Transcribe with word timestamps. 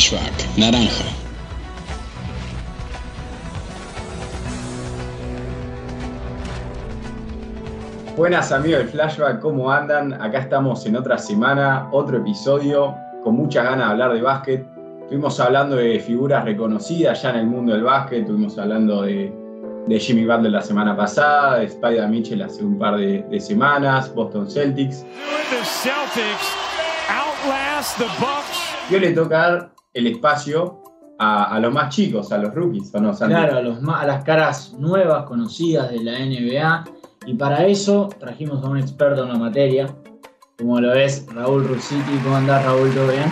Flashback 0.00 0.56
Naranja. 0.56 1.04
Buenas 8.16 8.50
amigos 8.50 8.78
del 8.78 8.88
Flashback, 8.88 9.40
¿cómo 9.40 9.70
andan? 9.70 10.14
Acá 10.14 10.38
estamos 10.38 10.86
en 10.86 10.96
otra 10.96 11.18
semana, 11.18 11.86
otro 11.92 12.16
episodio, 12.16 12.96
con 13.22 13.34
muchas 13.34 13.64
ganas 13.64 13.88
de 13.88 13.92
hablar 13.92 14.14
de 14.14 14.22
básquet. 14.22 14.66
Estuvimos 15.02 15.38
hablando 15.38 15.76
de 15.76 16.00
figuras 16.00 16.46
reconocidas 16.46 17.20
ya 17.20 17.30
en 17.30 17.36
el 17.36 17.46
mundo 17.46 17.74
del 17.74 17.82
básquet, 17.82 18.20
estuvimos 18.20 18.56
hablando 18.56 19.02
de, 19.02 19.30
Jimmy 19.98 20.24
Butler 20.24 20.52
la 20.52 20.62
semana 20.62 20.96
pasada, 20.96 21.58
de 21.58 21.66
Spider 21.66 22.08
Mitchell 22.08 22.40
hace 22.40 22.64
un 22.64 22.78
par 22.78 22.96
de, 22.96 23.22
de 23.28 23.38
semanas, 23.38 24.14
Boston 24.14 24.50
Celtics. 24.50 25.04
Yo 28.90 28.98
le 28.98 29.12
toca 29.12 29.36
dar 29.36 29.79
el 29.92 30.06
espacio 30.06 30.82
a, 31.18 31.60
los 31.60 31.72
más 31.72 31.94
chicos, 31.94 32.32
a 32.32 32.38
los 32.38 32.54
rookies, 32.54 32.94
¿o 32.94 33.00
no? 33.00 33.14
Claro, 33.14 33.58
a, 33.58 33.60
los, 33.60 33.78
a 33.86 34.06
las 34.06 34.24
caras 34.24 34.72
nuevas, 34.78 35.24
conocidas 35.24 35.90
de 35.90 36.02
la 36.02 36.18
NBA. 36.18 36.84
Y 37.26 37.34
para 37.34 37.66
eso 37.66 38.08
trajimos 38.18 38.64
a 38.64 38.68
un 38.68 38.78
experto 38.78 39.24
en 39.24 39.28
la 39.28 39.38
materia, 39.38 39.94
como 40.58 40.80
lo 40.80 40.94
es 40.94 41.26
Raúl 41.34 41.68
Rusiti. 41.68 42.18
¿Cómo 42.22 42.36
andás, 42.36 42.64
Raúl? 42.64 42.90
¿Todo 42.94 43.08
bien? 43.08 43.30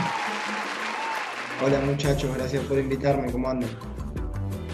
Hola 1.65 1.81
muchachos, 1.87 2.31
gracias 2.37 2.63
por 2.65 2.79
invitarme. 2.79 3.33
¿Cómo 3.33 3.49
andan? 3.49 3.71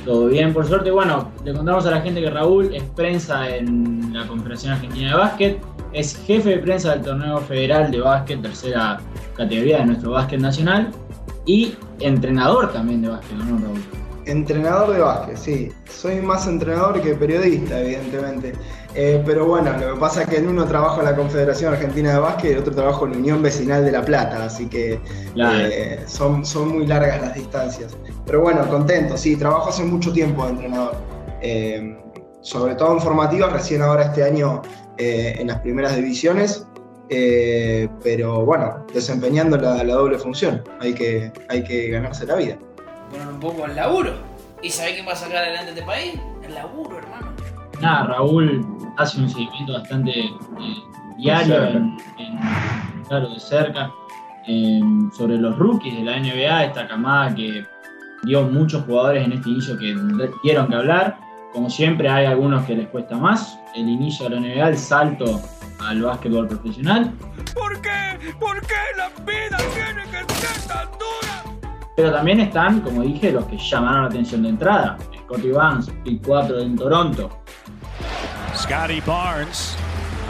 Todo 0.04 0.26
bien, 0.26 0.52
por 0.52 0.66
suerte. 0.66 0.90
Bueno, 0.90 1.30
le 1.44 1.54
contamos 1.54 1.86
a 1.86 1.92
la 1.92 2.00
gente 2.00 2.20
que 2.20 2.30
Raúl 2.30 2.74
es 2.74 2.82
prensa 2.82 3.48
en 3.48 4.12
la 4.12 4.26
Confederación 4.26 4.72
Argentina 4.72 5.10
de 5.10 5.16
Básquet, 5.16 5.62
es 5.92 6.16
jefe 6.26 6.50
de 6.50 6.58
prensa 6.58 6.90
del 6.90 7.02
Torneo 7.02 7.38
Federal 7.38 7.92
de 7.92 8.00
Básquet, 8.00 8.42
tercera 8.42 8.98
categoría 9.36 9.78
de 9.78 9.86
nuestro 9.86 10.10
básquet 10.10 10.40
nacional, 10.40 10.90
y 11.46 11.76
entrenador 12.00 12.72
también 12.72 13.02
de 13.02 13.08
básquet, 13.08 13.36
¿no, 13.36 13.58
Raúl? 13.58 13.82
Entrenador 14.26 14.94
de 14.94 15.00
básquet, 15.00 15.36
sí. 15.36 15.72
Soy 15.90 16.20
más 16.20 16.46
entrenador 16.46 17.00
que 17.02 17.14
periodista, 17.14 17.78
evidentemente. 17.80 18.54
Eh, 18.94 19.22
pero 19.26 19.46
bueno, 19.46 19.72
lo 19.72 19.94
que 19.94 20.00
pasa 20.00 20.22
es 20.22 20.28
que 20.28 20.36
en 20.38 20.48
uno 20.48 20.64
trabajo 20.64 21.00
en 21.00 21.06
la 21.06 21.16
Confederación 21.16 21.74
Argentina 21.74 22.12
de 22.12 22.18
Básquet 22.20 22.50
y 22.50 22.52
el 22.54 22.58
otro 22.60 22.74
trabajo 22.74 23.04
en 23.06 23.12
la 23.12 23.18
Unión 23.18 23.42
Vecinal 23.42 23.84
de 23.84 23.92
La 23.92 24.02
Plata, 24.02 24.44
así 24.44 24.66
que 24.66 25.00
eh, 25.36 26.04
son, 26.06 26.46
son 26.46 26.68
muy 26.68 26.86
largas 26.86 27.20
las 27.20 27.34
distancias. 27.34 27.96
Pero 28.24 28.40
bueno, 28.40 28.66
contento, 28.68 29.16
sí, 29.16 29.36
trabajo 29.36 29.68
hace 29.68 29.84
mucho 29.84 30.12
tiempo 30.12 30.44
de 30.44 30.50
entrenador. 30.50 30.96
Eh, 31.42 31.98
sobre 32.40 32.74
todo 32.76 32.92
en 32.92 33.00
formativas, 33.00 33.52
recién 33.52 33.82
ahora 33.82 34.04
este 34.04 34.22
año 34.22 34.62
en 34.96 35.48
las 35.48 35.58
primeras 35.60 35.96
divisiones, 35.96 36.66
eh, 37.10 37.88
pero 38.02 38.44
bueno, 38.44 38.84
desempeñando 38.92 39.56
la, 39.56 39.84
doble 39.84 40.18
función, 40.18 40.62
hay 40.80 40.94
que, 40.94 41.32
hay 41.48 41.62
que 41.64 41.90
ganarse 41.90 42.26
la 42.26 42.36
vida. 42.36 42.58
Poner 43.10 43.28
un 43.28 43.40
poco 43.40 43.66
el 43.66 43.76
laburo. 43.76 44.12
¿Y 44.62 44.70
sabe 44.70 44.94
quién 44.94 45.06
va 45.06 45.12
a 45.12 45.16
sacar 45.16 45.38
adelante 45.38 45.70
este 45.70 45.82
país? 45.82 46.18
El 46.42 46.54
laburo, 46.54 46.98
hermano. 46.98 47.32
Nada, 47.80 48.06
Raúl 48.06 48.64
hace 48.96 49.20
un 49.20 49.28
seguimiento 49.28 49.74
bastante 49.74 50.10
eh, 50.20 50.30
diario, 51.18 51.54
claro, 53.08 53.28
de 53.28 53.40
cerca, 53.40 53.90
sobre 55.16 55.36
los 55.36 55.58
rookies 55.58 55.96
de 55.96 56.04
la 56.04 56.18
NBA, 56.18 56.64
esta 56.64 56.86
camada 56.86 57.34
que 57.34 57.64
dio 58.24 58.42
muchos 58.44 58.84
jugadores 58.84 59.24
en 59.24 59.32
este 59.32 59.50
inicio 59.50 59.78
que 59.78 59.94
dieron 60.42 60.68
que 60.68 60.74
hablar. 60.74 61.18
Como 61.52 61.70
siempre, 61.70 62.08
hay 62.08 62.26
algunos 62.26 62.64
que 62.64 62.74
les 62.74 62.88
cuesta 62.88 63.16
más. 63.16 63.58
El 63.74 63.88
inicio 63.88 64.28
de 64.28 64.36
la 64.36 64.40
NBA, 64.40 64.68
el 64.68 64.78
salto 64.78 65.40
al 65.84 66.02
básquetbol 66.02 66.48
profesional. 66.48 67.12
¿Por 67.54 67.80
qué? 67.80 68.32
¿Por 68.40 68.60
qué 68.62 68.74
la 68.96 69.08
vida 69.24 69.56
tiene 69.74 70.02
que 70.04 70.34
ser 70.34 70.68
tan 70.68 70.88
dura? 70.92 71.58
Pero 71.96 72.12
también 72.12 72.40
están, 72.40 72.80
como 72.80 73.02
dije, 73.02 73.32
los 73.32 73.44
que 73.46 73.56
llamaron 73.56 74.02
la 74.02 74.08
atención 74.08 74.42
de 74.42 74.48
entrada. 74.50 74.98
Scotty 75.24 75.50
Barnes, 75.50 75.90
pick 76.04 76.26
4 76.26 76.58
en 76.58 76.76
Toronto. 76.76 77.30
Scotty 78.54 79.00
Barnes, 79.06 79.76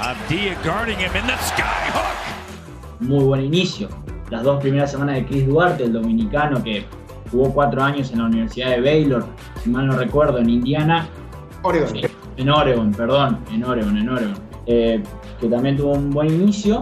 Abdia 0.01 0.55
guarding 0.65 0.99
him 0.99 1.15
in 1.17 1.27
the 1.27 1.37
skyhook. 1.39 3.01
Muy 3.01 3.25
buen 3.25 3.45
inicio. 3.45 3.89
Las 4.31 4.43
dos 4.43 4.61
primeras 4.61 4.91
semanas 4.91 5.17
de 5.17 5.27
Chris 5.27 5.47
Duarte, 5.47 5.84
el 5.84 5.93
dominicano 5.93 6.62
que 6.62 6.84
jugó 7.31 7.53
cuatro 7.53 7.83
años 7.83 8.11
en 8.12 8.19
la 8.19 8.27
Universidad 8.27 8.71
de 8.71 8.81
Baylor, 8.81 9.27
si 9.62 9.71
mal 9.71 9.87
no 9.87 9.97
recuerdo, 9.97 10.39
en 10.39 10.51
Indiana. 10.51 11.07
Oregon. 11.62 12.01
en 12.37 12.51
Oregon, 12.51 12.93
perdón, 12.93 13.39
en 13.53 13.65
Oregon, 13.65 13.97
en 13.97 14.09
Oregon. 14.09 14.34
Eh, 14.67 15.03
que 15.41 15.49
también 15.49 15.77
tuvo 15.77 15.93
un 15.93 16.11
buen 16.11 16.28
inicio, 16.28 16.81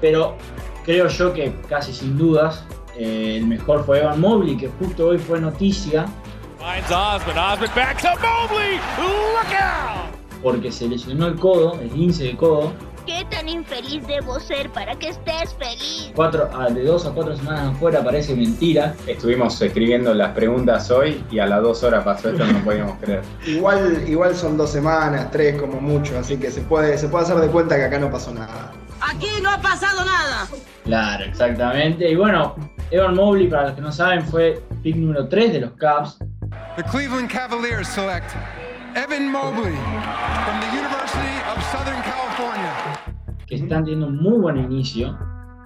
pero 0.00 0.36
creo 0.84 1.08
yo 1.08 1.32
que 1.32 1.54
casi 1.68 1.92
sin 1.92 2.16
dudas 2.16 2.64
eh, 2.96 3.36
el 3.38 3.46
mejor 3.46 3.84
fue 3.84 4.00
Evan 4.00 4.20
Mobley, 4.20 4.56
que 4.56 4.68
justo 4.68 5.08
hoy 5.08 5.18
fue 5.18 5.40
noticia. 5.40 6.06
Porque 10.42 10.72
se 10.72 10.88
lesionó 10.88 11.26
el 11.26 11.36
codo, 11.36 11.78
el 11.80 11.90
15 11.90 12.24
de 12.24 12.36
codo, 12.36 12.72
¿Qué 13.06 13.24
tan 13.30 13.48
infeliz 13.48 14.04
debo 14.08 14.40
ser 14.40 14.68
para 14.70 14.96
que 14.96 15.10
estés 15.10 15.54
feliz? 15.54 16.10
Cuatro, 16.16 16.50
ah, 16.52 16.68
de 16.68 16.82
dos 16.82 17.06
a 17.06 17.12
cuatro 17.12 17.36
semanas 17.36 17.76
afuera 17.76 18.02
parece 18.02 18.34
mentira. 18.34 18.96
Estuvimos 19.06 19.62
escribiendo 19.62 20.12
las 20.12 20.32
preguntas 20.32 20.90
hoy 20.90 21.24
y 21.30 21.38
a 21.38 21.46
las 21.46 21.62
dos 21.62 21.84
horas 21.84 22.02
pasó 22.02 22.30
esto, 22.30 22.44
no 22.44 22.58
podíamos 22.64 22.98
creer. 23.00 23.22
Igual, 23.46 24.08
igual 24.08 24.34
son 24.34 24.56
dos 24.56 24.70
semanas, 24.70 25.30
tres 25.30 25.60
como 25.60 25.80
mucho, 25.80 26.18
así 26.18 26.36
que 26.36 26.50
se 26.50 26.62
puede, 26.62 26.98
se 26.98 27.08
puede 27.08 27.26
hacer 27.26 27.36
de 27.36 27.46
cuenta 27.46 27.76
que 27.76 27.84
acá 27.84 28.00
no 28.00 28.10
pasó 28.10 28.34
nada. 28.34 28.72
Aquí 29.00 29.28
no 29.40 29.50
ha 29.50 29.60
pasado 29.60 30.04
nada. 30.04 30.48
Claro, 30.82 31.24
exactamente. 31.26 32.10
Y 32.10 32.16
bueno, 32.16 32.56
Evan 32.90 33.14
Mobley, 33.14 33.46
para 33.46 33.66
los 33.66 33.74
que 33.74 33.82
no 33.82 33.92
saben, 33.92 34.24
fue 34.26 34.60
pick 34.82 34.96
número 34.96 35.28
3 35.28 35.52
de 35.52 35.60
los 35.60 35.70
Cavs. 35.74 36.18
The 36.76 36.82
Cleveland 36.82 37.30
Cavaliers 37.30 37.86
select 37.86 38.34
Evan 38.96 39.30
Mobley 39.30 39.76
from 40.44 40.60
the 40.60 40.66
University 40.76 40.95
que 43.46 43.56
están 43.56 43.84
teniendo 43.84 44.08
un 44.08 44.16
muy 44.16 44.38
buen 44.38 44.58
inicio. 44.58 45.16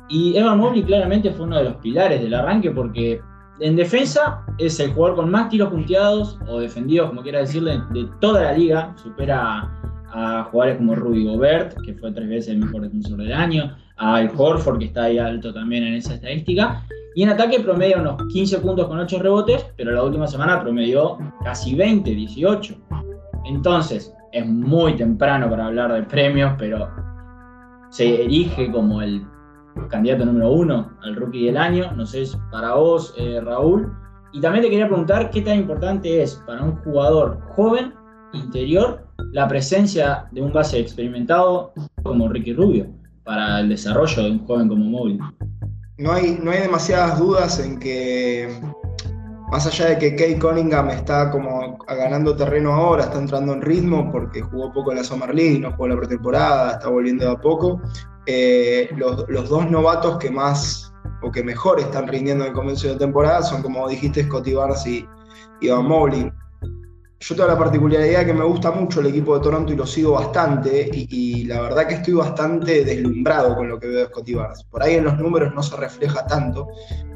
Y 0.09 0.37
Evan 0.37 0.59
Mobley 0.59 0.83
claramente 0.83 1.31
fue 1.31 1.47
uno 1.47 1.59
de 1.59 1.65
los 1.65 1.77
pilares 1.77 2.21
del 2.21 2.35
arranque 2.35 2.71
porque 2.71 3.21
en 3.61 3.77
defensa 3.77 4.43
es 4.59 4.81
el 4.81 4.93
jugador 4.93 5.17
con 5.17 5.31
más 5.31 5.49
tiros 5.51 5.71
punteados 5.71 6.39
o 6.49 6.61
defendidos, 6.61 7.11
como 7.11 7.23
quiera 7.23 7.41
decirle, 7.41 7.81
de 7.93 8.09
toda 8.21 8.43
la 8.43 8.53
liga. 8.53 8.95
Supera 8.97 9.71
a, 10.13 10.45
jugadores 10.51 10.79
como 10.79 10.95
Rudy 10.95 11.27
Gobert, 11.27 11.77
que 11.83 11.95
fue 11.95 12.11
tres 12.13 12.29
veces 12.29 12.49
el 12.49 12.59
mejor 12.59 12.83
defensor 12.83 13.19
del 13.19 13.33
año, 13.33 13.77
a 13.99 14.17
Al 14.17 14.31
Horford, 14.35 14.79
que 14.79 14.87
está 14.87 15.05
ahí 15.05 15.19
alto 15.19 15.53
también 15.53 15.85
en 15.85 15.95
esa 15.95 16.15
estadística. 16.15 16.85
Y 17.15 17.23
en 17.23 17.29
ataque 17.29 17.61
promedia 17.61 17.99
unos 17.99 18.17
15 18.33 18.61
puntos 18.61 18.87
con 18.87 18.99
8 18.99 19.19
rebotes, 19.19 19.67
pero 19.77 19.93
la 19.93 20.03
última 20.03 20.27
semana 20.27 20.61
promedió 20.63 21.19
casi 21.45 21.75
20, 21.75 22.11
18. 22.11 22.75
Entonces, 23.47 24.15
es 24.33 24.47
muy 24.47 24.95
temprano 24.95 25.51
para 25.51 25.67
hablar 25.67 25.93
de 25.93 26.03
premios, 26.05 26.55
pero 26.59 26.89
se 27.91 28.25
erige 28.25 28.71
como 28.73 29.03
el 29.03 29.25
candidato 29.89 30.25
número 30.25 30.53
uno 30.53 30.91
al 31.03 31.17
rookie 31.17 31.47
del 31.47 31.57
año. 31.57 31.93
No 31.93 32.07
sé, 32.07 32.25
para 32.51 32.75
vos, 32.75 33.15
eh, 33.19 33.41
Raúl. 33.41 33.93
Y 34.33 34.41
también 34.41 34.65
te 34.65 34.71
quería 34.71 34.87
preguntar 34.87 35.31
qué 35.31 35.43
tan 35.43 35.59
importante 35.59 36.23
es 36.23 36.37
para 36.47 36.63
un 36.63 36.77
jugador 36.77 37.41
joven, 37.57 37.93
interior, 38.33 39.05
la 39.33 39.49
presencia 39.49 40.29
de 40.31 40.43
un 40.43 40.53
base 40.53 40.79
experimentado 40.79 41.73
como 42.03 42.29
Ricky 42.29 42.53
Rubio 42.53 42.87
para 43.25 43.61
el 43.61 43.69
desarrollo 43.69 44.23
de 44.23 44.31
un 44.31 44.47
joven 44.47 44.69
como 44.69 44.85
móvil. 44.85 45.21
No 45.99 46.13
hay, 46.13 46.39
no 46.43 46.51
hay 46.51 46.61
demasiadas 46.61 47.19
dudas 47.19 47.59
en 47.59 47.79
que 47.79 48.49
más 49.51 49.67
allá 49.67 49.87
de 49.87 49.99
que 49.99 50.15
Kate 50.15 50.39
Cunningham 50.39 50.91
está 50.91 51.31
como 51.31 51.79
ganando 51.89 52.37
terreno 52.37 52.73
ahora, 52.73 53.05
está 53.05 53.19
entrando 53.19 53.53
en 53.53 53.63
ritmo 53.63 54.11
porque 54.13 54.43
jugó 54.43 54.73
poco 54.73 54.95
la 54.95 55.03
Summer 55.03 55.35
League, 55.35 55.59
no 55.59 55.73
jugó 55.73 55.89
la 55.89 55.97
pretemporada, 55.97 56.73
está 56.73 56.89
volviendo 56.89 57.25
de 57.25 57.33
a 57.33 57.37
poco, 57.37 57.81
eh, 58.27 58.89
los, 58.97 59.49
dos 59.49 59.71
novatos 59.71 60.19
que 60.19 60.31
más 60.31 60.93
o 61.23 61.33
que 61.33 61.43
mejor 61.43 61.81
están 61.81 62.07
rindiendo 62.07 62.45
en 62.45 62.51
el 62.51 62.57
comienzo 62.57 62.89
de 62.89 62.97
temporada 62.97 63.43
son, 63.43 63.63
como 63.63 63.89
dijiste, 63.89 64.25
Scotty 64.25 64.55
Barnes 64.55 64.87
y, 64.87 65.07
Van 65.69 65.85
Mowling. 65.85 66.33
Yo 67.23 67.37
tengo 67.37 67.49
la 67.49 67.59
particularidad 67.59 68.25
que 68.25 68.33
me 68.33 68.45
gusta 68.45 68.71
mucho 68.71 69.01
el 69.01 69.09
equipo 69.09 69.37
de 69.37 69.43
Toronto 69.43 69.75
y 69.75 69.77
lo 69.77 69.87
sigo 69.87 70.13
bastante, 70.13 70.89
y, 70.91 71.45
la 71.45 71.61
verdad 71.61 71.87
que 71.87 71.95
estoy 71.97 72.15
bastante 72.15 72.83
deslumbrado 72.83 73.55
con 73.55 73.69
lo 73.69 73.79
que 73.79 73.89
veo 73.89 73.99
de 73.99 74.07
Scotty 74.07 74.35
Barnes. 74.35 74.65
Por 74.65 74.83
ahí 74.83 74.95
en 74.95 75.05
los 75.05 75.19
números 75.19 75.55
no 75.55 75.63
se 75.63 75.77
refleja 75.77 76.27
tanto, 76.27 76.69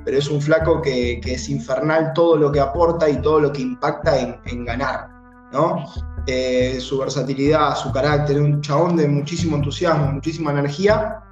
pero 0.04 0.18
es 0.18 0.28
un 0.28 0.42
flaco 0.42 0.82
que, 0.82 1.20
es 1.24 1.48
infernal 1.48 2.12
todo 2.12 2.36
lo 2.36 2.52
que 2.52 2.60
aporta 2.60 3.08
y 3.08 3.16
todo 3.22 3.40
lo 3.40 3.50
que 3.50 3.62
impacta 3.62 4.18
en, 4.44 4.64
ganar, 4.66 5.08
¿no? 5.54 5.86
Eh, 6.26 6.78
su 6.80 6.98
versatilidad, 6.98 7.74
su 7.74 7.90
carácter, 7.90 8.42
un 8.42 8.60
chabón 8.60 8.96
de 8.96 9.08
muchísimo 9.08 9.56
entusiasmo, 9.56 10.12
muchísima 10.12 10.50
energía 10.50 11.22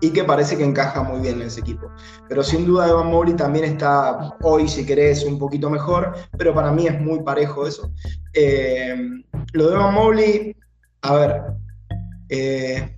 y 0.00 0.10
que 0.10 0.24
parece 0.24 0.56
que 0.56 0.64
encaja 0.64 1.02
muy 1.02 1.20
bien 1.20 1.40
en 1.40 1.48
ese 1.48 1.60
equipo. 1.60 1.90
Pero 2.28 2.42
sin 2.42 2.66
duda 2.66 2.88
Evan 2.88 3.08
Mobley 3.08 3.34
también 3.34 3.64
está 3.64 4.36
hoy, 4.42 4.68
si 4.68 4.84
querés, 4.84 5.24
un 5.24 5.38
poquito 5.38 5.68
mejor, 5.70 6.14
pero 6.38 6.54
para 6.54 6.72
mí 6.72 6.86
es 6.86 7.00
muy 7.00 7.22
parejo 7.22 7.66
eso. 7.66 7.90
Eh, 8.32 8.96
lo 9.52 9.68
de 9.68 9.74
Evan 9.74 9.94
Mobley, 9.94 10.56
a 11.02 11.14
ver, 11.14 11.42
eh, 12.28 12.94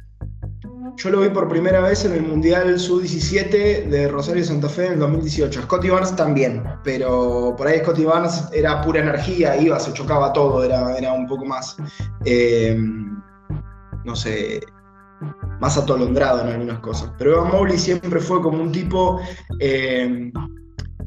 yo 0.96 1.10
lo 1.10 1.20
vi 1.20 1.30
por 1.30 1.48
primera 1.48 1.80
vez 1.80 2.04
en 2.04 2.12
el 2.12 2.22
Mundial 2.22 2.78
Sub-17 2.78 3.88
de 3.88 4.08
Rosario 4.08 4.44
Santa 4.44 4.68
Fe 4.68 4.86
en 4.86 4.92
el 4.94 4.98
2018. 5.00 5.62
Scotty 5.62 5.88
Barnes 5.88 6.14
también, 6.14 6.62
pero 6.84 7.54
por 7.56 7.66
ahí 7.66 7.80
Scotty 7.80 8.04
Barnes 8.04 8.44
era 8.52 8.82
pura 8.82 9.00
energía, 9.00 9.56
iba, 9.56 9.80
se 9.80 9.92
chocaba 9.92 10.32
todo, 10.32 10.62
era, 10.62 10.96
era 10.96 11.12
un 11.12 11.26
poco 11.26 11.44
más, 11.46 11.76
eh, 12.24 12.76
no 14.04 14.14
sé, 14.14 14.60
más 15.60 15.76
atolondrado 15.76 16.42
en 16.42 16.48
algunas 16.48 16.80
cosas. 16.80 17.10
Pero 17.18 17.32
Evan 17.32 17.52
Mobley 17.52 17.78
siempre 17.78 18.20
fue 18.20 18.40
como 18.42 18.62
un 18.62 18.72
tipo 18.72 19.20
eh, 19.60 20.32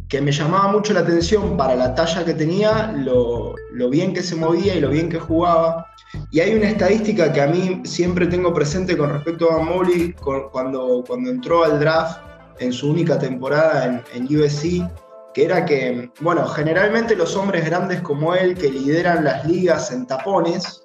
que 0.08 0.22
me 0.22 0.32
llamaba 0.32 0.72
mucho 0.72 0.94
la 0.94 1.02
atención 1.02 1.58
para 1.58 1.76
la 1.76 1.96
talla 1.96 2.24
que 2.24 2.34
tenía, 2.34 2.94
lo, 2.96 3.56
bien 3.90 4.14
que 4.14 4.22
se 4.22 4.36
movía 4.36 4.76
y 4.76 4.80
lo 4.80 4.90
bien 4.90 5.10
que 5.10 5.20
jugaba. 5.20 5.88
Y 6.32 6.40
hay 6.40 6.56
una 6.56 6.70
estadística 6.70 7.34
que 7.34 7.42
a 7.42 7.48
mí 7.48 7.82
siempre 7.84 8.28
tengo 8.28 8.54
presente 8.54 8.96
con 8.96 9.10
respecto 9.10 9.52
a 9.52 9.60
Mobley 9.60 10.14
cuando, 10.14 11.04
cuando 11.06 11.30
entró 11.30 11.64
al 11.64 11.80
draft 11.80 12.20
en 12.60 12.72
su 12.72 12.92
única 12.92 13.18
temporada 13.18 13.86
en, 14.14 14.28
en 14.28 14.40
USC, 14.40 14.88
que 15.34 15.44
era 15.44 15.66
que, 15.66 16.10
bueno, 16.22 16.48
generalmente 16.48 17.16
los 17.16 17.36
hombres 17.36 17.66
grandes 17.66 18.02
como 18.02 18.34
él 18.36 18.56
que 18.56 18.70
lideran 18.70 19.26
las 19.26 19.46
ligas 19.46 19.92
en 19.92 20.08
tapones, 20.08 20.85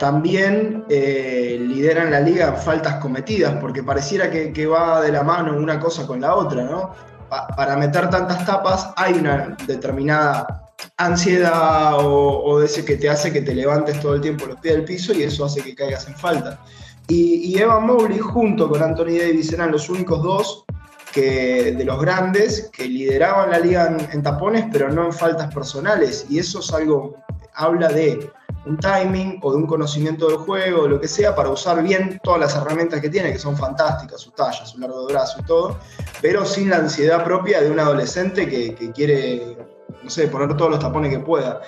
también 0.00 0.86
eh, 0.88 1.58
lideran 1.60 2.10
la 2.10 2.20
liga 2.20 2.48
en 2.48 2.56
faltas 2.56 2.94
cometidas, 2.94 3.54
porque 3.60 3.82
pareciera 3.82 4.30
que, 4.30 4.66
va 4.66 5.02
de 5.02 5.12
la 5.12 5.22
mano 5.22 5.54
una 5.54 5.78
cosa 5.78 6.06
con 6.06 6.22
la 6.22 6.34
otra, 6.34 6.64
¿no? 6.64 6.94
para 7.28 7.76
meter 7.76 8.10
tantas 8.10 8.44
tapas 8.44 8.90
hay 8.96 9.12
una 9.12 9.56
determinada 9.64 10.68
ansiedad 10.96 11.92
o, 12.00 12.58
de 12.58 12.66
ese 12.66 12.84
que 12.84 12.96
te 12.96 13.08
hace 13.08 13.30
que 13.30 13.42
te 13.42 13.54
levantes 13.54 14.00
todo 14.00 14.14
el 14.14 14.20
tiempo 14.20 14.46
los 14.46 14.58
pies 14.58 14.74
del 14.74 14.84
piso 14.84 15.12
y 15.12 15.22
eso 15.22 15.44
hace 15.44 15.62
que 15.62 15.74
caigas 15.74 16.08
en 16.08 16.16
falta. 16.16 16.58
Y, 17.06 17.58
Evan 17.58 17.86
Mobley 17.86 18.18
junto 18.18 18.70
con 18.70 18.82
Anthony 18.82 19.18
Davis 19.18 19.52
eran 19.52 19.70
los 19.70 19.90
únicos 19.90 20.22
dos 20.22 20.64
que, 21.12 21.74
de 21.76 21.84
los 21.84 22.00
grandes 22.00 22.70
que 22.72 22.86
lideraban 22.86 23.50
la 23.50 23.58
liga 23.58 23.96
en, 24.12 24.22
tapones, 24.22 24.64
pero 24.72 24.90
no 24.90 25.06
en 25.06 25.12
faltas 25.12 25.52
personales. 25.52 26.24
Y 26.30 26.38
eso 26.38 26.60
es 26.60 26.72
algo, 26.72 27.16
habla 27.54 27.88
de 27.88 28.30
un 28.66 28.76
timing 28.78 29.38
o 29.42 29.52
de 29.52 29.56
un 29.56 29.66
conocimiento 29.66 30.28
del 30.28 30.36
juego, 30.38 30.82
o 30.82 30.88
lo 30.88 31.00
que 31.00 31.08
sea, 31.08 31.34
para 31.34 31.48
usar 31.48 31.82
bien 31.82 32.20
todas 32.22 32.40
las 32.40 32.54
herramientas 32.54 33.00
que 33.00 33.08
tiene, 33.08 33.32
que 33.32 33.38
son 33.38 33.56
fantásticas, 33.56 34.20
su 34.20 34.30
talla, 34.32 34.64
su 34.66 34.78
largo 34.78 35.06
de 35.06 35.12
brazo 35.12 35.38
y 35.40 35.44
todo, 35.44 35.78
pero 36.20 36.44
sin 36.44 36.70
la 36.70 36.76
ansiedad 36.76 37.24
propia 37.24 37.60
de 37.60 37.70
un 37.70 37.80
adolescente 37.80 38.48
que, 38.48 38.74
que 38.74 38.92
quiere 38.92 39.56
no 40.02 40.10
sé, 40.10 40.28
poner 40.28 40.56
todos 40.56 40.70
los 40.70 40.80
tapones 40.80 41.12
que 41.12 41.18
pueda. 41.18 41.60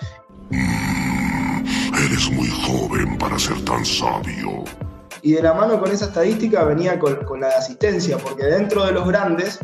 Mm, 0.50 1.64
eres 1.94 2.30
muy 2.30 2.48
joven 2.48 3.18
para 3.18 3.38
ser 3.38 3.62
tan 3.64 3.84
sabio. 3.84 4.64
Y 5.22 5.32
de 5.32 5.42
la 5.42 5.54
mano 5.54 5.78
con 5.78 5.90
esa 5.90 6.06
estadística 6.06 6.64
venía 6.64 6.98
con, 6.98 7.40
la 7.40 7.48
de 7.48 7.54
asistencia, 7.54 8.18
porque 8.18 8.44
dentro 8.44 8.84
de 8.84 8.92
los 8.92 9.06
grandes 9.06 9.60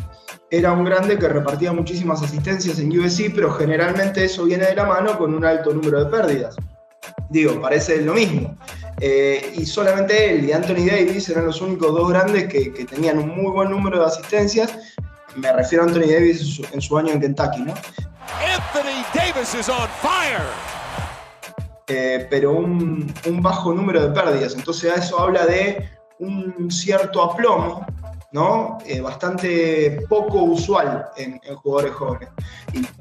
era 0.51 0.71
un 0.71 0.85
grande 0.85 1.17
que 1.19 1.27
repartía 1.27 1.73
muchísimas 1.73 2.23
asistencias 2.23 2.79
en 2.79 2.97
USC, 2.97 3.33
pero 3.35 3.51
generalmente 3.51 4.23
eso 4.23 4.45
viene 4.45 4.65
de 4.65 4.75
la 4.75 4.85
mano 4.85 5.17
con 5.17 5.33
un 5.33 5.43
alto 5.43 5.73
número 5.73 6.03
de 6.05 6.09
pérdidas. 6.09 6.55
Digo, 7.29 7.61
parece 7.61 8.01
lo 8.01 8.13
mismo. 8.13 8.57
Eh, 9.01 9.53
y 9.55 9.65
solamente 9.65 10.31
él 10.31 10.45
y 10.45 10.51
Anthony 10.51 10.85
Davis 10.85 11.29
eran 11.29 11.45
los 11.45 11.61
únicos 11.61 11.93
dos 11.93 12.09
grandes 12.09 12.47
que, 12.47 12.85
tenían 12.85 13.19
un 13.19 13.29
muy 13.29 13.51
buen 13.51 13.69
número 13.69 13.99
de 13.99 14.05
asistencias. 14.05 14.73
Me 15.35 15.53
refiero 15.53 15.83
a 15.83 15.87
Anthony 15.87 16.11
Davis 16.11 16.61
en 16.71 16.81
su 16.81 16.97
año 16.97 17.13
en 17.13 17.21
Kentucky, 17.21 17.61
¿no? 17.61 17.73
Anthony 17.73 19.05
Davis 19.13 19.53
is 19.53 19.69
on 19.69 19.87
fire. 20.01 20.43
Eh, 21.87 22.27
pero 22.29 22.51
un, 22.51 23.11
bajo 23.41 23.73
número 23.73 24.01
de 24.01 24.09
pérdidas. 24.09 24.53
Entonces 24.55 24.93
eso 24.95 25.19
habla 25.19 25.45
de 25.45 25.89
un 26.19 26.69
cierto 26.69 27.23
aplomo, 27.23 27.85
¿no? 28.31 28.77
Eh, 28.85 29.01
bastante 29.01 30.05
poco 30.07 30.43
usual 30.43 31.09
en, 31.17 31.39
jugadores 31.55 31.93
jóvenes. 31.93 32.29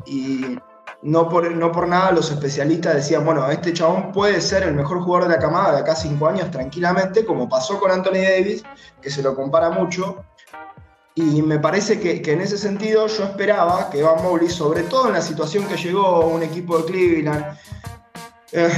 Y, 0.07 0.59
no, 1.03 1.29
por, 1.29 1.50
no 1.50 1.71
por 1.71 1.87
nada 1.87 2.12
los 2.12 2.31
especialistas 2.31 2.95
decían, 2.95 3.25
bueno, 3.25 3.49
este 3.50 3.73
chabón 3.73 4.12
puede 4.12 4.41
ser 4.41 4.65
el 4.65 4.75
mejor 4.75 5.00
jugador 5.00 5.29
de 5.29 5.35
la 5.35 5.41
camada 5.41 5.77
de 5.77 5.81
acá 5.81 5.95
cinco 5.95 6.27
años 6.27 6.50
tranquilamente, 6.50 7.25
como 7.25 7.49
pasó 7.49 7.79
con 7.79 7.91
Anthony 7.91 8.23
Davis, 8.23 8.65
que 9.00 9.11
se 9.11 9.23
lo 9.23 9.35
compara 9.35 9.71
mucho, 9.71 10.25
y 11.15 11.43
me 11.43 11.59
parece 11.59 11.99
que, 11.99 12.23
en 12.33 12.41
ese 12.41 12.56
sentido 12.56 13.09
yo 13.09 13.25
esperaba 13.25 13.91
que 13.91 14.03
Van 14.03 14.23
Mobley, 14.23 14.49
sobre 14.49 14.85
todo 14.85 15.09
en 15.09 15.15
la 15.15 15.21
situación 15.21 15.67
que 15.67 15.77
llegó 15.77 16.27
un 16.29 16.45
equipo 16.45 16.79
de 16.79 16.85
Cleveland, 16.85 17.45
eh, 18.53 18.69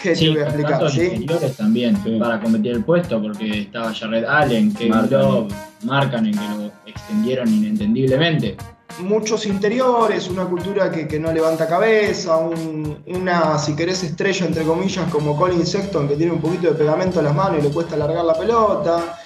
¿qué 0.00 0.14
te 0.14 0.30
voy 0.30 0.38
a 0.38 0.44
explicar? 0.44 0.90
¿sí? 0.90 1.26
también 1.56 1.96
para 2.20 2.40
competir 2.40 2.72
el 2.72 2.84
puesto, 2.84 3.20
porque 3.20 3.62
estaba 3.62 3.92
Jared 3.92 4.24
Allen, 4.24 4.72
Kevin 4.74 5.10
Love, 5.10 5.52
Markkanen, 5.82 6.34
que 6.34 6.48
lo 6.56 6.72
extendieron 6.86 7.48
inentendiblemente. 7.48 8.56
Muchos 9.00 9.46
interiores, 9.46 10.28
una 10.28 10.44
cultura 10.44 10.90
que, 10.90 11.18
no 11.18 11.32
levanta 11.32 11.66
cabeza, 11.66 12.36
una, 12.36 13.58
si 13.58 13.74
querés, 13.74 14.02
estrella 14.02 14.46
entre 14.46 14.64
comillas 14.64 15.10
como 15.10 15.36
Colin 15.36 15.66
Sexton, 15.66 16.08
que 16.08 16.16
tiene 16.16 16.32
un 16.32 16.40
poquito 16.40 16.68
de 16.68 16.74
pegamento 16.74 17.18
en 17.18 17.24
las 17.26 17.34
manos 17.34 17.58
y 17.58 17.62
le 17.62 17.70
cuesta 17.70 17.94
alargar 17.94 18.24
la 18.24 18.34
pelota 18.34 19.18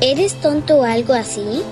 ¿Eres 0.00 0.34
tonto 0.34 0.78
o 0.78 0.84
algo 0.84 1.14
así? 1.14 1.62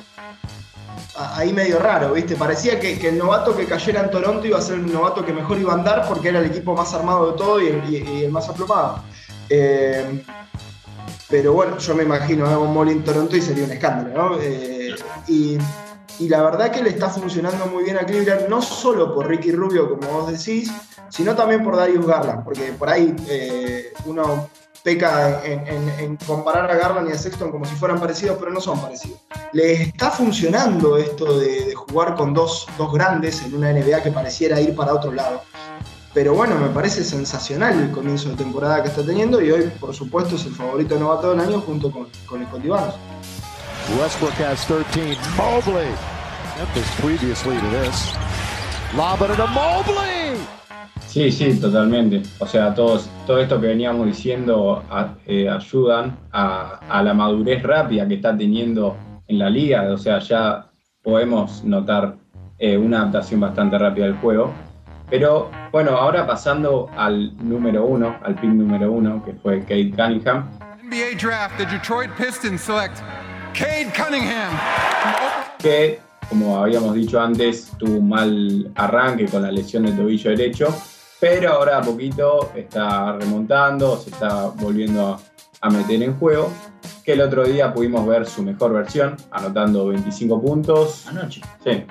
Ahí 1.16 1.52
medio 1.52 1.78
raro, 1.78 2.12
¿viste? 2.14 2.34
Parecía 2.34 2.80
que, 2.80 2.94
el 3.06 3.18
novato 3.18 3.56
que 3.56 3.66
cayera 3.66 4.02
en 4.02 4.10
Toronto 4.10 4.46
iba 4.46 4.58
a 4.58 4.62
ser 4.62 4.76
el 4.76 4.92
novato 4.92 5.24
que 5.24 5.32
mejor 5.32 5.58
iba 5.58 5.72
a 5.72 5.76
andar 5.76 6.08
porque 6.08 6.30
era 6.30 6.40
el 6.40 6.46
equipo 6.46 6.74
más 6.74 6.92
armado 6.94 7.30
de 7.30 7.38
todo 7.38 7.60
y 7.60 7.66
el, 7.66 8.32
más 8.32 8.48
aplomado. 8.48 9.04
Eh, 9.48 10.22
pero 11.28 11.52
bueno, 11.52 11.78
yo 11.78 11.94
me 11.94 12.02
imagino 12.02 12.46
a 12.46 12.52
Evan 12.52 12.88
en 12.88 13.04
Toronto 13.04 13.36
y 13.36 13.42
sería 13.42 13.64
un 13.64 13.70
escándalo, 13.70 14.30
¿no? 14.30 14.40
Eh, 14.40 14.94
y, 15.28 15.58
la 16.20 16.42
verdad 16.42 16.70
que 16.70 16.82
le 16.82 16.90
está 16.90 17.08
funcionando 17.08 17.66
muy 17.66 17.84
bien 17.84 17.96
a 17.98 18.06
Cleveland, 18.06 18.48
no 18.48 18.62
solo 18.62 19.14
por 19.14 19.28
Ricky 19.28 19.52
Rubio, 19.52 19.88
como 19.88 20.20
vos 20.20 20.30
decís, 20.30 20.72
sino 21.08 21.34
también 21.34 21.62
por 21.62 21.76
Darius 21.76 22.06
Garland, 22.06 22.44
porque 22.44 22.72
por 22.72 22.88
ahí 22.88 23.14
eh, 23.28 23.92
uno 24.06 24.48
peca 24.84 25.42
en, 25.44 26.16
comparar 26.26 26.70
a 26.70 26.76
Garland 26.76 27.08
y 27.08 27.12
a 27.12 27.18
Sexton 27.18 27.50
como 27.50 27.64
si 27.64 27.74
fueran 27.74 27.98
parecidos, 27.98 28.36
pero 28.38 28.52
no 28.52 28.60
son 28.60 28.78
parecidos. 28.80 29.18
Les 29.52 29.80
está 29.80 30.10
funcionando 30.10 30.98
esto 30.98 31.38
de, 31.38 31.74
jugar 31.74 32.14
con 32.14 32.34
dos, 32.34 32.66
grandes 32.92 33.42
en 33.42 33.54
una 33.54 33.72
NBA 33.72 34.02
que 34.02 34.10
pareciera 34.10 34.60
ir 34.60 34.76
para 34.76 34.92
otro 34.92 35.10
lado. 35.10 35.42
Pero 36.12 36.34
bueno, 36.34 36.56
me 36.56 36.68
parece 36.68 37.02
sensacional 37.02 37.80
el 37.80 37.90
comienzo 37.90 38.28
de 38.28 38.36
temporada 38.36 38.82
que 38.82 38.88
está 38.88 39.04
teniendo 39.04 39.40
y 39.40 39.50
hoy, 39.50 39.72
por 39.80 39.94
supuesto, 39.94 40.36
es 40.36 40.44
el 40.44 40.54
favorito 40.54 40.96
novato 40.98 41.30
del 41.30 41.40
año 41.40 41.60
junto 41.60 41.90
con, 41.90 42.06
con 42.26 42.42
el 42.42 42.48
Cotibanos. 42.48 42.94
Westbrook 43.90 44.32
has 44.40 44.64
13. 44.64 45.16
Mobley. 45.36 45.92
Memphis 46.56 46.88
previously 47.00 47.54
to 47.54 47.68
this. 47.68 48.14
Lob 48.96 49.20
it 49.20 49.36
to 49.36 49.46
Mobley. 49.48 50.40
Sí, 51.06 51.30
sí, 51.30 51.60
totalmente. 51.60 52.22
O 52.40 52.46
sea, 52.46 52.74
todos, 52.74 53.10
todo 53.26 53.38
esto 53.38 53.60
que 53.60 53.66
veníamos 53.66 54.06
diciendo 54.06 54.82
eh, 55.26 55.48
ayudan 55.48 56.16
a, 56.32 57.02
la 57.02 57.12
madurez 57.12 57.62
rápida 57.62 58.08
que 58.08 58.14
está 58.14 58.34
teniendo 58.36 58.96
en 59.28 59.38
la 59.38 59.50
liga. 59.50 59.82
O 59.92 59.98
sea, 59.98 60.18
ya 60.18 60.66
podemos 61.02 61.62
notar 61.62 62.16
eh, 62.58 62.78
una 62.78 63.02
adaptación 63.02 63.40
bastante 63.40 63.76
rápida 63.78 64.06
del 64.06 64.16
juego. 64.16 64.50
Pero 65.10 65.50
bueno, 65.70 65.90
ahora 65.90 66.26
pasando 66.26 66.88
al 66.96 67.36
número 67.36 67.84
uno, 67.84 68.16
al 68.24 68.34
pick 68.34 68.50
número 68.50 68.90
uno, 68.90 69.22
que 69.22 69.34
fue 69.34 69.60
Kate 69.60 69.90
Cunningham. 69.90 70.48
NBA 70.82 71.18
Draft, 71.20 71.58
the 71.58 71.66
Detroit 71.66 72.10
Pistons 72.16 72.62
select 72.62 73.02
Cade 73.58 73.90
Cunningham. 73.96 74.52
Que, 75.58 76.00
como 76.28 76.58
habíamos 76.58 76.94
dicho 76.94 77.20
antes, 77.20 77.70
tuvo 77.78 77.98
un 77.98 78.08
mal 78.08 78.70
arranque 78.74 79.26
con 79.26 79.42
la 79.42 79.50
lesión 79.50 79.86
de 79.86 79.92
tobillo 79.92 80.30
derecho 80.30 80.74
pero 81.24 81.52
ahora 81.52 81.78
a 81.78 81.80
poquito 81.80 82.50
está 82.54 83.16
remontando, 83.16 83.96
se 83.96 84.10
está 84.10 84.48
volviendo 84.48 85.18
a, 85.62 85.70
meter 85.70 86.02
en 86.02 86.14
juego. 86.18 86.50
Que 87.02 87.14
el 87.14 87.22
otro 87.22 87.44
día 87.44 87.72
pudimos 87.72 88.06
ver 88.06 88.26
su 88.26 88.42
mejor 88.42 88.74
versión, 88.74 89.16
anotando 89.30 89.86
25 89.86 90.42
puntos. 90.42 91.06
Anoche. 91.06 91.40
Sí. 91.64 91.82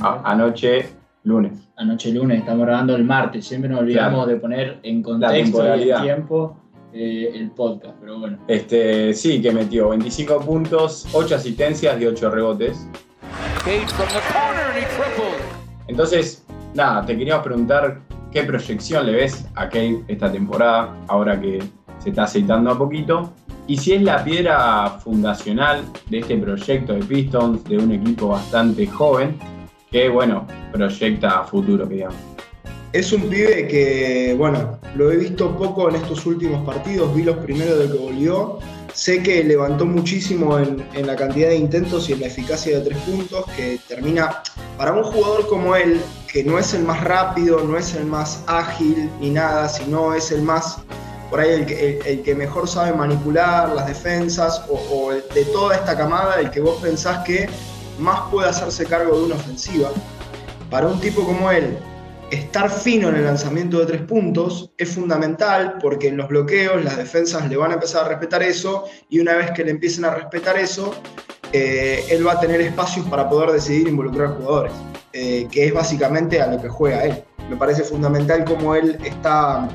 anoche, 0.00 0.88
lunes. 1.24 1.68
Anoche, 1.76 2.12
lunes, 2.12 2.38
estamos 2.38 2.64
grabando 2.64 2.96
el 2.96 3.04
martes. 3.04 3.46
Siempre 3.46 3.68
nos 3.68 3.80
olvidamos 3.80 4.26
de 4.26 4.36
poner 4.36 4.80
en 4.82 5.02
contexto 5.02 5.74
el 5.74 5.94
tiempo 6.00 6.61
eh, 6.92 7.30
el 7.34 7.50
podcast, 7.50 7.96
pero 8.00 8.18
bueno. 8.18 8.38
Este, 8.48 9.14
sí, 9.14 9.40
que 9.40 9.52
metió 9.52 9.90
25 9.90 10.40
puntos, 10.40 11.06
8 11.12 11.36
asistencias 11.36 12.00
y 12.00 12.06
8 12.06 12.30
rebotes. 12.30 12.86
Entonces, 15.86 16.44
nada, 16.74 17.04
te 17.04 17.16
queríamos 17.16 17.44
preguntar 17.44 18.00
¿Qué 18.32 18.44
proyección 18.44 19.04
le 19.04 19.12
ves 19.12 19.46
a 19.56 19.66
Kate 19.66 20.04
esta 20.08 20.32
temporada, 20.32 20.96
ahora 21.08 21.38
que 21.38 21.62
se 21.98 22.08
está 22.08 22.22
aceitando 22.24 22.70
a 22.70 22.78
poquito? 22.78 23.30
Y 23.66 23.76
si 23.76 23.92
es 23.92 24.02
la 24.02 24.24
piedra 24.24 24.88
fundacional 24.88 25.84
de 26.08 26.20
este 26.20 26.38
proyecto 26.38 26.94
de 26.94 27.00
Pistons, 27.00 27.62
de 27.64 27.76
un 27.76 27.92
equipo 27.92 28.28
bastante 28.28 28.86
joven, 28.86 29.36
que 29.90 30.08
bueno, 30.08 30.46
proyecta 30.72 31.40
a 31.40 31.44
futuro, 31.44 31.84
digamos. 31.84 32.31
Es 32.92 33.12
un 33.12 33.22
pibe 33.30 33.68
que, 33.68 34.34
bueno, 34.36 34.78
lo 34.96 35.10
he 35.10 35.16
visto 35.16 35.56
poco 35.56 35.88
en 35.88 35.96
estos 35.96 36.26
últimos 36.26 36.64
partidos, 36.66 37.14
vi 37.14 37.22
los 37.22 37.38
primeros 37.38 37.78
de 37.78 37.86
que 37.86 37.98
volvió 37.98 38.58
sé 38.94 39.22
que 39.22 39.42
levantó 39.42 39.86
muchísimo 39.86 40.58
en, 40.58 40.86
en, 40.94 41.06
la 41.06 41.16
cantidad 41.16 41.48
de 41.48 41.56
intentos 41.56 42.08
y 42.08 42.12
en 42.12 42.20
la 42.20 42.26
eficacia 42.26 42.78
de 42.78 42.84
tres 42.84 42.98
puntos, 42.98 43.44
que 43.56 43.80
termina, 43.88 44.42
para 44.76 44.92
un 44.92 45.02
jugador 45.02 45.48
como 45.48 45.74
él, 45.74 46.00
que 46.30 46.44
no 46.44 46.58
es 46.58 46.74
el 46.74 46.84
más 46.84 47.02
rápido, 47.02 47.62
no 47.62 47.76
es 47.76 47.94
el 47.94 48.06
más 48.06 48.42
ágil 48.46 49.10
ni 49.20 49.30
nada, 49.30 49.68
sino 49.68 50.14
es 50.14 50.30
el 50.30 50.42
más, 50.42 50.78
por 51.30 51.40
ahí 51.40 51.66
el 52.04 52.22
que, 52.22 52.34
mejor 52.34 52.68
sabe 52.68 52.92
manipular 52.92 53.70
las 53.74 53.86
defensas 53.86 54.62
o, 54.68 54.74
o 54.94 55.12
de 55.12 55.44
toda 55.52 55.76
esta 55.76 55.96
camada, 55.96 56.40
el 56.40 56.50
que 56.50 56.60
vos 56.60 56.80
pensás 56.82 57.24
que 57.24 57.48
más 57.98 58.20
puede 58.30 58.48
hacerse 58.48 58.84
cargo 58.84 59.18
de 59.18 59.24
una 59.24 59.34
ofensiva. 59.36 59.90
Para 60.70 60.86
un 60.88 60.98
tipo 61.00 61.24
como 61.24 61.50
él, 61.50 61.76
estar 62.32 62.70
fino 62.70 63.10
en 63.10 63.16
el 63.16 63.24
lanzamiento 63.24 63.78
de 63.78 63.84
tres 63.84 64.02
puntos 64.02 64.72
es 64.78 64.94
fundamental 64.94 65.76
porque 65.82 66.08
en 66.08 66.16
los 66.16 66.28
bloqueos 66.28 66.82
las 66.82 66.96
defensas 66.96 67.46
le 67.46 67.58
van 67.58 67.72
a 67.72 67.74
empezar 67.74 68.06
a 68.06 68.08
respetar 68.08 68.42
eso 68.42 68.84
y 69.10 69.20
una 69.20 69.34
vez 69.34 69.50
que 69.50 69.62
le 69.62 69.70
empiecen 69.70 70.06
a 70.06 70.14
respetar 70.14 70.58
eso, 70.58 70.94
eh, 71.52 72.06
él 72.08 72.26
va 72.26 72.32
a 72.32 72.40
tener 72.40 72.62
espacios 72.62 73.06
para 73.06 73.28
poder 73.28 73.52
decidir 73.52 73.86
involucrar 73.86 74.30
jugadores, 74.38 74.72
eh, 75.12 75.46
que 75.50 75.66
es 75.66 75.74
básicamente 75.74 76.40
a 76.40 76.46
lo 76.46 76.60
que 76.60 76.70
juega 76.70 77.04
él. 77.04 77.22
Me 77.50 77.56
parece 77.56 77.84
fundamental 77.84 78.46
cómo 78.46 78.74
él 78.74 78.96
está 79.04 79.68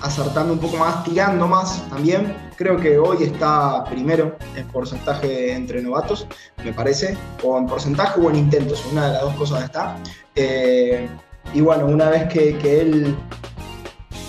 acertando 0.00 0.54
un 0.54 0.60
poco 0.60 0.78
más, 0.78 1.04
tirando 1.04 1.46
más 1.46 1.86
también. 1.90 2.34
Creo 2.56 2.78
que 2.78 2.98
hoy 2.98 3.24
está 3.24 3.84
primero 3.84 4.38
en 4.56 4.66
porcentaje 4.68 5.52
entre 5.52 5.82
novatos, 5.82 6.26
me 6.64 6.72
parece, 6.72 7.14
o 7.42 7.58
en 7.58 7.66
porcentaje 7.66 8.18
o 8.22 8.30
en 8.30 8.36
intentos, 8.36 8.86
una 8.90 9.08
de 9.08 9.12
las 9.12 9.22
dos 9.22 9.34
cosas 9.34 9.64
está. 9.64 9.98
Eh, 10.34 11.08
y 11.52 11.60
bueno, 11.60 11.86
una 11.86 12.10
vez 12.10 12.28
que, 12.32 12.80
él 12.80 13.14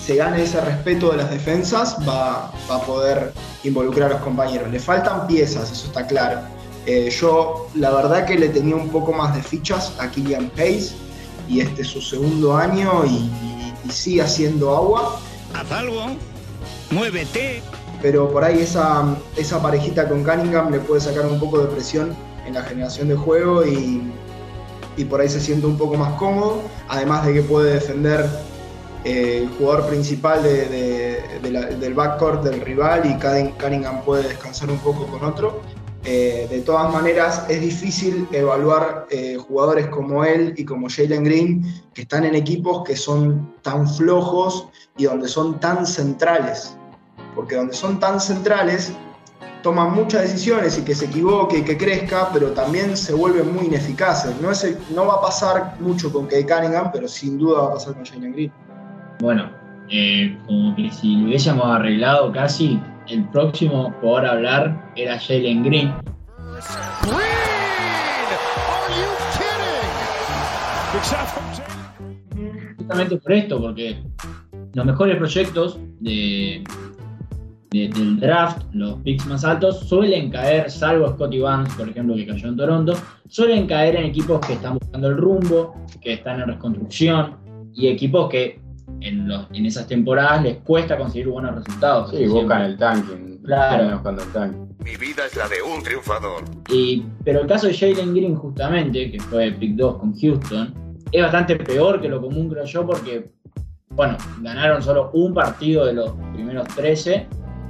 se 0.04 0.16
gane 0.16 0.42
ese 0.42 0.60
respeto 0.60 1.10
de 1.10 1.16
las 1.16 1.30
defensas, 1.30 1.96
va, 2.08 2.52
a 2.70 2.80
poder 2.86 3.32
involucrar 3.64 4.10
a 4.10 4.14
los 4.14 4.22
compañeros. 4.22 4.70
Le 4.70 4.78
faltan 4.78 5.26
piezas, 5.26 5.70
eso 5.72 5.88
está 5.88 6.06
claro. 6.06 6.40
Eh, 6.86 7.10
yo 7.10 7.68
la 7.74 7.90
verdad 7.90 8.24
que 8.24 8.38
le 8.38 8.48
tenía 8.48 8.76
un 8.76 8.90
poco 8.90 9.12
más 9.12 9.34
de 9.34 9.42
fichas 9.42 9.94
a 9.98 10.08
Killian 10.08 10.50
Pace 10.50 10.92
y 11.48 11.60
este 11.60 11.82
es 11.82 11.88
su 11.88 12.00
segundo 12.00 12.56
año 12.56 13.04
y, 13.04 13.30
sigue 13.90 14.20
haciendo 14.20 14.76
agua. 14.76 15.20
Haz 15.54 15.70
algo, 15.70 16.06
muévete. 16.90 17.62
Pero 18.02 18.28
por 18.30 18.42
ahí 18.42 18.58
esa, 18.58 19.16
esa 19.36 19.62
parejita 19.62 20.08
con 20.08 20.24
Cunningham 20.24 20.72
le 20.72 20.80
puede 20.80 21.00
sacar 21.00 21.24
un 21.26 21.38
poco 21.38 21.60
de 21.60 21.66
presión 21.68 22.16
en 22.46 22.54
la 22.54 22.62
generación 22.62 23.08
de 23.08 23.14
juego 23.14 23.64
y, 23.64 24.02
y 24.96 25.04
por 25.04 25.20
ahí 25.20 25.28
se 25.28 25.40
siente 25.40 25.66
un 25.66 25.76
poco 25.76 25.96
más 25.96 26.14
cómodo, 26.14 26.62
además 26.88 27.26
de 27.26 27.34
que 27.34 27.42
puede 27.42 27.74
defender 27.74 28.28
eh, 29.04 29.42
el 29.42 29.48
jugador 29.50 29.86
principal 29.86 30.42
del 30.42 31.94
backcourt 31.94 32.42
del 32.42 32.60
rival 32.60 33.02
y 33.04 33.14
Cunningham 33.62 34.02
puede 34.02 34.24
descansar 34.24 34.70
un 34.70 34.78
poco 34.78 35.06
con 35.06 35.24
otro. 35.24 35.60
Eh, 36.08 36.46
de 36.48 36.60
todas 36.60 36.92
maneras, 36.92 37.44
es 37.48 37.60
difícil 37.60 38.28
evaluar 38.30 39.06
eh, 39.10 39.36
jugadores 39.36 39.88
como 39.88 40.24
él 40.24 40.54
y 40.56 40.64
como 40.64 40.88
Jalen 40.88 41.24
Green, 41.24 41.82
que 41.94 42.02
están 42.02 42.24
en 42.24 42.36
equipos 42.36 42.84
que 42.84 42.96
son 42.96 43.54
tan 43.62 43.88
flojos 43.88 44.68
y 44.96 45.04
donde 45.04 45.28
son 45.28 45.58
tan 45.58 45.84
centrales. 45.84 46.76
Porque 47.34 47.56
donde 47.56 47.74
son 47.74 47.98
tan 47.98 48.20
centrales, 48.20 48.92
toma 49.66 49.88
muchas 49.88 50.22
decisiones 50.22 50.78
y 50.78 50.84
que 50.84 50.94
se 50.94 51.06
equivoque 51.06 51.58
y 51.58 51.64
que 51.64 51.76
crezca, 51.76 52.30
pero 52.32 52.52
también 52.52 52.96
se 52.96 53.12
vuelve 53.12 53.42
muy 53.42 53.66
ineficaces. 53.66 54.40
No, 54.40 54.52
es 54.52 54.78
no 54.94 55.06
va 55.06 55.14
a 55.14 55.20
pasar 55.20 55.74
mucho 55.80 56.12
con 56.12 56.28
Kay 56.28 56.44
Cunningham, 56.44 56.92
pero 56.92 57.08
sin 57.08 57.36
duda 57.36 57.62
va 57.62 57.66
a 57.70 57.72
pasar 57.72 57.94
con 57.94 58.04
Jalen 58.06 58.32
Green. 58.32 58.52
Bueno, 59.18 59.50
eh, 59.90 60.38
como 60.46 60.76
que 60.76 60.88
si 60.92 61.16
lo 61.16 61.26
hubiésemos 61.26 61.66
arreglado 61.66 62.30
casi, 62.30 62.80
el 63.08 63.28
próximo 63.30 63.92
por 64.00 64.24
hablar 64.24 64.92
era 64.94 65.18
Jalen 65.18 65.64
Green. 65.64 65.92
Justamente 72.76 73.16
por 73.16 73.32
esto, 73.32 73.60
porque 73.60 74.00
los 74.74 74.86
mejores 74.86 75.16
proyectos 75.16 75.76
de, 75.98 76.62
del 77.88 78.18
draft, 78.18 78.62
los 78.72 79.00
picks 79.00 79.26
más 79.26 79.44
altos, 79.44 79.80
suelen 79.80 80.30
caer, 80.30 80.70
salvo 80.70 81.08
Scotty 81.10 81.40
Barnes, 81.40 81.72
por 81.74 81.88
ejemplo, 81.88 82.14
que 82.14 82.26
cayó 82.26 82.48
en 82.48 82.56
Toronto, 82.56 82.94
suelen 83.28 83.66
caer 83.66 83.96
en 83.96 84.06
equipos 84.06 84.40
que 84.46 84.54
están 84.54 84.78
buscando 84.78 85.08
el 85.08 85.16
rumbo, 85.16 85.74
que 86.00 86.14
están 86.14 86.40
en 86.40 86.48
reconstrucción 86.48 87.36
y 87.74 87.88
equipos 87.88 88.28
que 88.30 88.60
en, 89.00 89.28
los, 89.28 89.46
en 89.52 89.66
esas 89.66 89.86
temporadas 89.86 90.42
les 90.42 90.56
cuesta 90.58 90.96
conseguir 90.96 91.28
buenos 91.28 91.54
resultados. 91.54 92.10
Sí, 92.10 92.26
buscan 92.26 92.62
el 92.62 92.76
tanking. 92.76 93.42
Claro. 93.44 94.02
Mi 94.84 94.96
vida 94.96 95.26
es 95.26 95.36
la 95.36 95.48
de 95.48 95.62
un 95.62 95.82
triunfador. 95.82 96.44
Y, 96.68 97.04
pero 97.24 97.40
el 97.40 97.46
caso 97.46 97.66
de 97.66 97.74
Jalen 97.74 98.14
Green, 98.14 98.34
justamente, 98.34 99.10
que 99.10 99.20
fue 99.20 99.52
pick 99.52 99.76
2 99.76 99.98
con 99.98 100.18
Houston, 100.18 100.74
es 101.12 101.22
bastante 101.22 101.56
peor 101.56 102.00
que 102.00 102.08
lo 102.08 102.20
común, 102.20 102.48
creo 102.48 102.64
yo, 102.64 102.86
porque, 102.86 103.30
bueno, 103.90 104.16
ganaron 104.40 104.82
solo 104.82 105.10
un 105.12 105.32
partido 105.32 105.86
de 105.86 105.94
los 105.94 106.12
primeros 106.32 106.66
13 106.68 107.26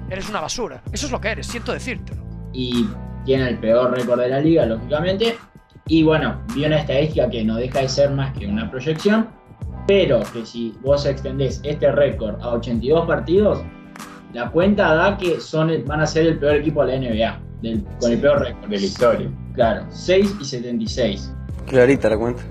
Eres 0.08 0.28
una 0.30 0.40
basura. 0.40 0.82
Eso 0.92 1.06
es 1.06 1.12
lo 1.12 1.20
que 1.20 1.28
eres, 1.28 1.46
siento 1.46 1.72
decírtelo. 1.72 2.22
Y 2.52 2.86
tiene 3.24 3.48
el 3.48 3.58
peor 3.58 3.90
récord 3.92 4.20
de 4.20 4.28
la 4.28 4.40
liga, 4.40 4.64
lógicamente. 4.64 5.36
Y 5.88 6.02
bueno, 6.02 6.40
vi 6.54 6.64
una 6.64 6.78
estadística 6.78 7.28
que 7.28 7.44
no 7.44 7.56
deja 7.56 7.80
de 7.80 7.88
ser 7.88 8.10
más 8.10 8.36
que 8.36 8.46
una 8.46 8.70
proyección, 8.70 9.28
pero 9.86 10.20
que 10.32 10.44
si 10.44 10.74
vos 10.82 11.06
extendés 11.06 11.60
este 11.64 11.90
récord 11.92 12.40
a 12.40 12.54
82 12.54 13.06
partidos, 13.06 13.60
la 14.32 14.50
cuenta 14.50 14.94
da 14.94 15.16
que 15.16 15.40
son 15.40 15.70
van 15.86 16.00
a 16.00 16.06
ser 16.06 16.26
el 16.26 16.38
peor 16.38 16.56
equipo 16.56 16.84
de 16.84 16.98
la 16.98 17.08
NBA, 17.08 17.40
con 18.00 18.12
el 18.12 18.20
peor 18.20 18.40
récord 18.40 18.68
de 18.68 18.78
la 18.78 18.84
historia. 18.84 19.30
Claro, 19.54 19.86
6 19.90 20.36
y 20.40 20.44
76. 20.44 21.32
Clarita 21.66 22.10
la 22.10 22.18
cuenta. 22.18 22.42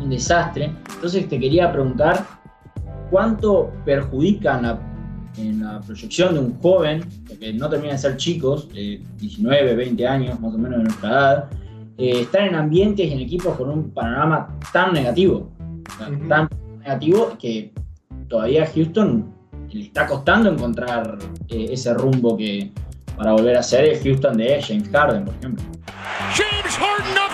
Un 0.00 0.10
desastre. 0.10 0.72
Entonces 0.94 1.28
te 1.28 1.38
quería 1.40 1.72
preguntar, 1.72 2.24
¿cuánto 3.10 3.72
perjudican 3.84 4.64
a 4.64 4.95
en 5.38 5.64
la 5.64 5.80
proyección 5.80 6.34
de 6.34 6.40
un 6.40 6.58
joven, 6.60 7.04
porque 7.28 7.52
no 7.52 7.68
terminan 7.68 7.96
de 7.96 8.02
ser 8.02 8.16
chicos, 8.16 8.68
de 8.72 9.02
19, 9.18 9.74
20 9.74 10.06
años 10.06 10.40
más 10.40 10.54
o 10.54 10.58
menos 10.58 10.78
de 10.78 10.84
nuestra 10.84 11.08
edad, 11.08 11.44
eh, 11.98 12.20
estar 12.20 12.42
en 12.42 12.54
ambientes 12.54 13.06
y 13.06 13.12
en 13.12 13.20
equipos 13.20 13.56
con 13.56 13.70
un 13.70 13.90
panorama 13.90 14.58
tan 14.72 14.92
negativo, 14.92 15.50
tan 16.28 16.48
negativo 16.80 17.36
que 17.38 17.72
todavía 18.28 18.64
a 18.64 18.66
Houston 18.66 19.32
le 19.70 19.82
está 19.82 20.06
costando 20.06 20.50
encontrar 20.50 21.18
eh, 21.48 21.68
ese 21.70 21.92
rumbo 21.94 22.36
que 22.36 22.70
para 23.16 23.32
volver 23.32 23.56
a 23.56 23.62
ser 23.62 23.84
el 23.84 23.98
Houston 24.02 24.36
de 24.36 24.62
James 24.62 24.88
Harden, 24.90 25.24
por 25.24 25.34
ejemplo. 25.36 25.64
James 26.34 26.76
Harden 26.76 27.25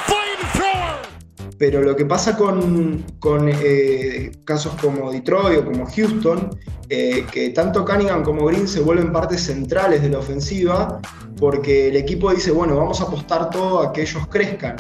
pero 1.63 1.81
lo 1.81 1.95
que 1.95 2.05
pasa 2.05 2.37
con, 2.37 3.05
eh, 3.47 4.33
casos 4.45 4.75
como 4.81 5.13
Detroit 5.13 5.61
o 5.61 5.65
como 5.65 5.87
Houston, 5.87 6.51
eh, 6.89 7.25
que 7.31 7.51
tanto 7.51 7.85
Cunningham 7.85 8.25
como 8.25 8.47
Green 8.47 8.67
se 8.67 8.81
vuelven 8.81 9.13
partes 9.13 9.43
centrales 9.45 10.03
de 10.03 10.09
la 10.09 10.19
ofensiva, 10.19 11.01
porque 11.39 11.87
el 11.87 11.95
equipo 11.95 12.33
dice, 12.33 12.51
bueno, 12.51 12.77
vamos 12.77 13.01
a 13.01 13.05
apostar 13.05 13.49
todo 13.51 13.81
a 13.81 13.93
que 13.93 14.03
ellos 14.03 14.27
crezcan. 14.27 14.75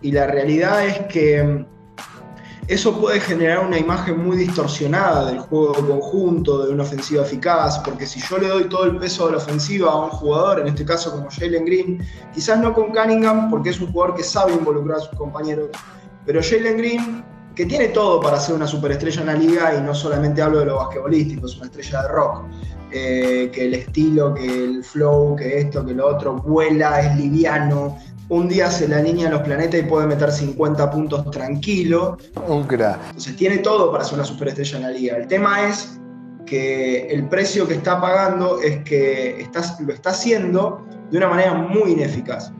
Y 0.00 0.10
la 0.12 0.26
realidad 0.26 0.86
es 0.86 1.00
que 1.00 1.42
mm, 1.42 1.66
eso 2.66 2.98
puede 2.98 3.20
generar 3.20 3.66
una 3.66 3.78
imagen 3.78 4.24
muy 4.24 4.38
distorsionada 4.38 5.26
del 5.26 5.38
juego 5.38 5.74
conjunto, 5.86 6.64
de 6.64 6.72
una 6.72 6.84
ofensiva 6.84 7.24
eficaz, 7.24 7.78
porque 7.80 8.06
si 8.06 8.20
yo 8.20 8.38
le 8.38 8.48
doy 8.48 8.64
todo 8.70 8.84
el 8.84 8.96
peso 8.96 9.26
de 9.26 9.32
la 9.32 9.36
ofensiva 9.36 9.92
a 9.92 10.06
un 10.06 10.08
jugador, 10.08 10.60
en 10.60 10.68
este 10.68 10.86
caso 10.86 11.10
como 11.10 11.28
Jalen 11.30 11.66
Green, 11.66 12.06
quizás 12.32 12.58
no 12.58 12.72
con 12.72 12.90
Cunningham, 12.90 13.50
porque 13.50 13.68
es 13.68 13.80
un 13.82 13.92
jugador 13.92 14.16
que 14.16 14.24
sabe 14.24 14.54
involucrar 14.54 14.96
a 14.96 15.00
sus 15.00 15.18
compañeros, 15.18 15.68
pero 16.24 16.40
Jalen 16.42 16.76
Green, 16.76 17.24
que 17.54 17.66
tiene 17.66 17.88
todo 17.88 18.20
para 18.20 18.38
ser 18.38 18.54
una 18.54 18.66
superestrella 18.66 19.20
en 19.20 19.26
la 19.26 19.34
liga, 19.34 19.74
y 19.74 19.82
no 19.82 19.94
solamente 19.94 20.40
hablo 20.42 20.60
de 20.60 20.66
lo 20.66 20.76
basquetbolístico, 20.76 21.46
es 21.46 21.56
una 21.56 21.66
estrella 21.66 22.02
de 22.02 22.08
rock, 22.08 22.44
eh, 22.90 23.50
que 23.52 23.66
el 23.66 23.74
estilo, 23.74 24.34
que 24.34 24.46
el 24.46 24.84
flow, 24.84 25.36
que 25.36 25.58
esto, 25.58 25.84
que 25.84 25.94
lo 25.94 26.08
otro, 26.08 26.36
vuela, 26.36 27.00
es 27.00 27.16
liviano. 27.16 27.98
Un 28.28 28.48
día 28.48 28.70
se 28.70 28.88
le 28.88 28.94
alinea 28.94 29.28
los 29.30 29.42
planetas 29.42 29.80
y 29.80 29.82
puede 29.82 30.06
meter 30.06 30.30
50 30.30 30.90
puntos 30.90 31.30
tranquilo. 31.30 32.16
Un. 32.46 32.66
Entonces 32.70 33.36
tiene 33.36 33.58
todo 33.58 33.90
para 33.90 34.04
ser 34.04 34.14
una 34.14 34.24
superestrella 34.24 34.76
en 34.76 34.82
la 34.82 34.90
liga. 34.90 35.16
El 35.16 35.26
tema 35.26 35.68
es 35.68 35.98
que 36.46 37.06
el 37.08 37.28
precio 37.28 37.66
que 37.66 37.74
está 37.74 38.00
pagando 38.00 38.60
es 38.60 38.82
que 38.84 39.46
lo 39.86 39.92
está 39.92 40.10
haciendo 40.10 40.86
de 41.10 41.18
una 41.18 41.28
manera 41.28 41.54
muy 41.54 41.92
ineficaz 41.92 42.52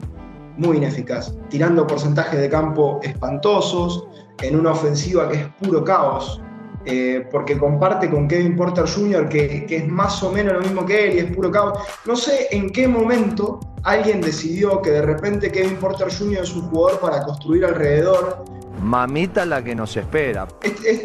muy 0.56 0.76
ineficaz, 0.76 1.34
tirando 1.48 1.86
porcentajes 1.86 2.40
de 2.40 2.48
campo 2.48 3.00
espantosos, 3.02 4.06
en 4.42 4.58
una 4.58 4.72
ofensiva 4.72 5.28
que 5.28 5.36
es 5.36 5.46
puro 5.60 5.84
caos, 5.84 6.40
eh, 6.84 7.28
porque 7.30 7.56
comparte 7.56 8.10
con 8.10 8.26
Kevin 8.26 8.56
Porter 8.56 8.86
Jr., 8.88 9.28
que, 9.28 9.66
es 9.68 9.88
más 9.88 10.22
o 10.22 10.32
menos 10.32 10.54
lo 10.54 10.60
mismo 10.60 10.84
que 10.84 11.08
él 11.08 11.14
y 11.14 11.18
es 11.20 11.36
puro 11.36 11.50
caos. 11.50 11.78
No 12.06 12.16
sé 12.16 12.48
en 12.50 12.70
qué 12.70 12.88
momento 12.88 13.60
alguien 13.84 14.20
decidió 14.20 14.82
que 14.82 14.90
de 14.90 15.02
repente 15.02 15.50
Kevin 15.50 15.76
Porter 15.76 16.08
Jr. 16.12 16.42
es 16.42 16.52
un 16.54 16.62
jugador 16.62 17.00
para 17.00 17.22
construir 17.22 17.64
alrededor. 17.64 18.44
Mamita 18.80 19.46
la 19.46 19.62
que 19.62 19.76
nos 19.76 19.96
espera. 19.96 20.48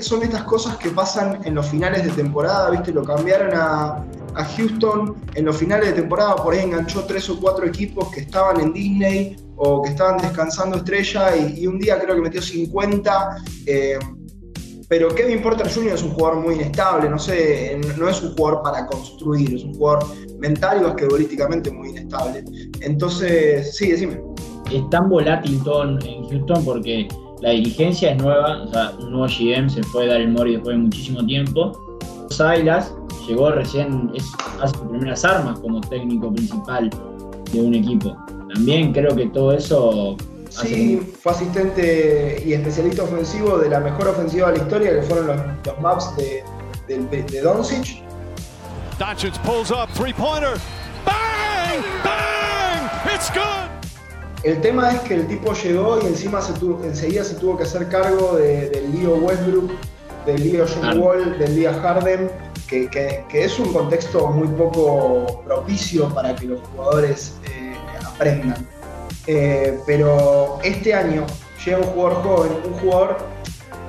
son 0.01 0.23
estas 0.23 0.43
cosas 0.43 0.77
que 0.77 0.89
pasan 0.89 1.41
en 1.43 1.53
los 1.53 1.67
finales 1.67 2.03
de 2.05 2.09
temporada, 2.09 2.71
¿viste? 2.71 2.91
Lo 2.91 3.03
cambiaron 3.03 3.51
a, 3.53 4.03
a 4.37 4.45
Houston 4.45 5.15
en 5.33 5.45
los 5.45 5.57
finales 5.57 5.89
de 5.89 6.01
temporada, 6.01 6.35
por 6.35 6.53
ahí 6.53 6.61
enganchó 6.61 7.03
tres 7.05 7.29
o 7.29 7.39
cuatro 7.39 7.65
equipos 7.65 8.09
que 8.13 8.21
estaban 8.21 8.61
en 8.61 8.71
Disney 8.71 9.35
o 9.55 9.81
que 9.81 9.89
estaban 9.89 10.17
descansando 10.17 10.77
estrella 10.77 11.35
y, 11.35 11.65
un 11.65 11.79
día 11.79 11.99
creo 11.99 12.15
que 12.15 12.21
metió 12.21 12.41
50. 12.41 13.43
Eh, 13.65 13.97
pero 14.89 15.13
Kevin 15.13 15.41
Porter 15.41 15.69
Jr. 15.69 15.93
es 15.95 16.03
un 16.03 16.11
jugador 16.11 16.39
muy 16.41 16.55
inestable, 16.55 17.09
no 17.09 17.19
sé, 17.19 17.77
no 17.97 18.07
es 18.07 18.21
un 18.21 18.33
jugador 18.35 18.63
para 18.63 18.85
construir, 18.85 19.55
es 19.55 19.63
un 19.63 19.73
jugador 19.73 20.05
mental 20.39 20.77
y 20.79 20.83
basquetbolísticamente 20.85 21.71
muy 21.71 21.89
inestable. 21.89 22.45
Entonces, 22.81 23.75
sí, 23.75 23.91
decime. 23.91 24.21
Es 24.71 24.89
tan 24.89 25.09
volátil 25.09 25.61
todo 25.63 25.83
en 25.83 26.29
Houston 26.29 26.63
porque 26.63 27.07
la 27.41 27.51
dirigencia 27.51 28.11
es 28.11 28.21
nueva, 28.21 28.63
o 28.63 28.71
sea, 28.71 28.91
un 28.99 29.11
nuevo 29.11 29.27
GM 29.27 29.69
se 29.69 29.83
fue 29.83 30.07
dar 30.07 30.21
el 30.21 30.29
Mori 30.29 30.53
después 30.53 30.75
de 30.75 30.83
muchísimo 30.83 31.25
tiempo. 31.25 31.99
Silas 32.29 32.93
llegó 33.27 33.51
recién, 33.51 34.11
es, 34.15 34.25
hace 34.61 34.77
sus 34.77 34.87
primeras 34.87 35.23
armas 35.25 35.59
como 35.59 35.81
técnico 35.81 36.33
principal 36.33 36.89
de 37.51 37.61
un 37.61 37.75
equipo. 37.75 38.17
También 38.53 38.93
creo 38.93 39.15
que 39.15 39.27
todo 39.27 39.51
eso 39.51 40.17
Sí, 40.49 41.13
fue 41.21 41.33
asistente 41.33 42.41
y 42.45 42.53
especialista 42.53 43.03
ofensivo 43.03 43.57
de 43.57 43.69
la 43.69 43.79
mejor 43.79 44.07
ofensiva 44.07 44.51
de 44.51 44.57
la 44.57 44.63
historia, 44.63 44.91
que 44.93 45.03
fueron 45.03 45.27
los, 45.27 45.37
los 45.65 45.81
maps 45.81 46.15
de, 46.15 46.43
de, 46.87 47.23
de 47.23 47.41
Doncic. 47.41 48.01
Doncic 48.97 49.37
pulls 49.39 49.71
up, 49.71 49.89
three-pointer. 49.93 50.57
¡Bang! 51.05 51.83
¡Bang! 52.03 53.13
¡It's 53.13 53.31
good! 53.31 53.67
El 54.43 54.61
tema 54.61 54.91
es 54.91 54.99
que 55.01 55.15
el 55.15 55.27
tipo 55.27 55.53
llegó 55.53 55.99
y 56.01 56.07
encima 56.07 56.41
se 56.41 56.53
tuvo, 56.53 56.83
enseguida 56.83 57.23
se 57.23 57.35
tuvo 57.35 57.57
que 57.57 57.63
hacer 57.63 57.89
cargo 57.89 58.37
de, 58.37 58.69
del 58.69 58.91
lío 58.91 59.15
Westbrook, 59.15 59.71
del 60.27 60.43
lío 60.43 60.65
John 60.67 60.99
Wall, 60.99 61.39
del 61.39 61.55
lío 61.55 61.73
Harden, 61.81 62.29
que, 62.67 62.89
que, 62.89 63.23
que, 63.29 63.45
es 63.45 63.57
un 63.57 63.71
contexto 63.71 64.27
muy 64.27 64.47
poco 64.49 65.41
propicio 65.45 66.13
para 66.13 66.35
que 66.35 66.45
los 66.45 66.61
jugadores 66.67 67.35
eh, 67.49 67.73
aprendan. 68.05 68.67
Eh, 69.25 69.79
pero 69.87 70.59
este 70.63 70.93
año 70.93 71.25
llega 71.65 71.77
un 71.79 71.83
jugador 71.85 72.23
joven, 72.23 72.51
un 72.65 72.73
jugador 72.73 73.17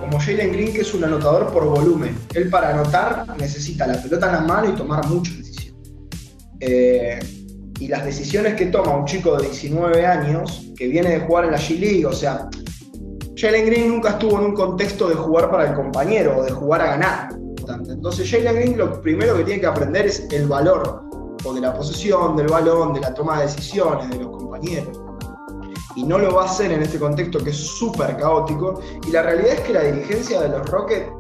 como 0.01 0.21
Jalen 0.21 0.53
Green, 0.53 0.73
que 0.73 0.83
es 0.83 0.95
un 0.95 1.05
anotador 1.05 1.53
por 1.53 1.65
volumen. 1.65 2.17
Él 2.35 2.49
para 2.49 2.71
anotar 2.71 3.27
necesita 3.39 3.87
la 3.87 4.01
pelota 4.01 4.27
en 4.27 4.33
la 4.33 4.41
mano 4.41 4.71
y 4.71 4.77
tomar 4.77 5.07
muchas 5.09 5.39
decisiones. 5.39 5.75
Eh, 6.61 7.19
y 7.81 7.89
las 7.89 8.05
decisiones 8.05 8.55
que 8.55 8.67
toma 8.67 8.97
un 8.97 9.05
chico 9.05 9.37
de 9.37 9.49
19 9.49 10.07
años, 10.07 10.73
que 10.77 10.89
viene 10.89 11.11
de 11.11 11.21
jugar 11.21 11.45
en 11.45 11.53
la 11.53 11.59
G-League, 11.59 12.07
o 12.07 12.13
sea, 12.13 12.49
Jalen 13.39 13.67
Green 13.67 13.89
nunca 13.89 14.11
estuvo 14.11 14.37
en 14.39 14.47
un 14.47 14.55
contexto 14.55 15.09
de 15.09 15.15
jugar 15.15 15.49
para 15.49 15.69
el 15.69 15.75
compañero 15.75 16.39
o 16.39 16.43
de 16.43 16.51
jugar 16.51 16.81
a 16.81 16.87
ganar. 16.87 17.29
Entonces 17.89 18.29
Jalen 18.29 18.55
Green 18.57 18.77
lo 18.77 19.01
primero 19.01 19.37
que 19.37 19.45
tiene 19.45 19.61
que 19.61 19.67
aprender 19.67 20.07
es 20.07 20.27
el 20.33 20.49
valor 20.49 21.05
o 21.45 21.55
de 21.55 21.61
la 21.61 21.73
posesión, 21.73 22.37
del 22.37 22.49
balón, 22.49 22.95
de 22.95 23.01
la 23.01 23.15
toma 23.15 23.39
de 23.39 23.47
decisiones, 23.47 24.11
de 24.11 24.25
los 24.25 24.37
compañeros 24.37 24.99
y 25.95 26.03
no 26.03 26.19
lo 26.19 26.35
va 26.35 26.43
a 26.43 26.47
hacer 26.47 26.73
en 26.73 26.83
este 26.83 26.99
contexto 26.99 27.39
que 27.43 27.51
es 27.51 27.57
súper 27.57 28.17
caótico. 28.17 28.81
Y 29.07 29.11
la 29.11 29.23
realidad 29.23 29.55
es 29.55 29.61
que 29.61 29.73
la 29.73 29.83
dirigencia 29.83 30.41
de 30.41 30.49
los 30.49 30.69
Rockets 30.69 31.11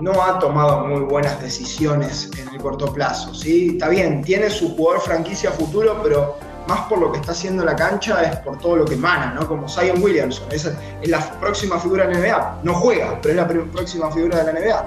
no 0.00 0.22
ha 0.22 0.38
tomado 0.38 0.86
muy 0.86 1.00
buenas 1.00 1.40
decisiones 1.40 2.30
en 2.38 2.48
el 2.48 2.60
corto 2.60 2.92
plazo. 2.92 3.34
¿sí? 3.34 3.70
Está 3.72 3.88
bien, 3.88 4.22
tiene 4.22 4.50
su 4.50 4.76
jugador 4.76 5.00
franquicia 5.00 5.50
futuro, 5.50 6.00
pero 6.02 6.36
más 6.66 6.80
por 6.88 6.98
lo 6.98 7.12
que 7.12 7.18
está 7.18 7.32
haciendo 7.32 7.62
en 7.62 7.66
la 7.66 7.76
cancha 7.76 8.22
es 8.22 8.36
por 8.38 8.58
todo 8.58 8.76
lo 8.76 8.84
que 8.84 8.94
emana, 8.94 9.34
¿no? 9.34 9.46
Como 9.46 9.68
Zion 9.68 10.02
Williamson, 10.02 10.46
es, 10.50 10.70
la 11.04 11.20
próxima 11.40 11.78
figura 11.78 12.06
de 12.06 12.14
la 12.14 12.20
NBA. 12.20 12.58
No 12.62 12.74
juega, 12.74 13.18
pero 13.20 13.30
es 13.30 13.36
la 13.36 13.48
próxima 13.72 14.10
figura 14.10 14.42
de 14.42 14.52
la 14.52 14.60
NBA. 14.60 14.84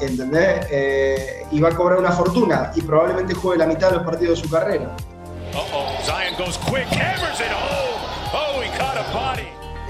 ¿Entendés? 0.00 0.66
Eh, 0.70 1.46
y 1.50 1.60
va 1.60 1.70
a 1.70 1.74
cobrar 1.74 1.98
una 1.98 2.12
fortuna 2.12 2.70
y 2.74 2.82
probablemente 2.82 3.34
juegue 3.34 3.58
la 3.58 3.66
mitad 3.66 3.90
de 3.90 3.96
los 3.96 4.04
partidos 4.04 4.40
de 4.40 4.46
su 4.46 4.50
carrera. 4.50 4.96
Zion 6.04 6.36
goes 6.38 6.56
quick, 6.58 6.86
hammers 6.92 7.40
it 7.40 7.68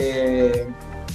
eh, 0.01 0.67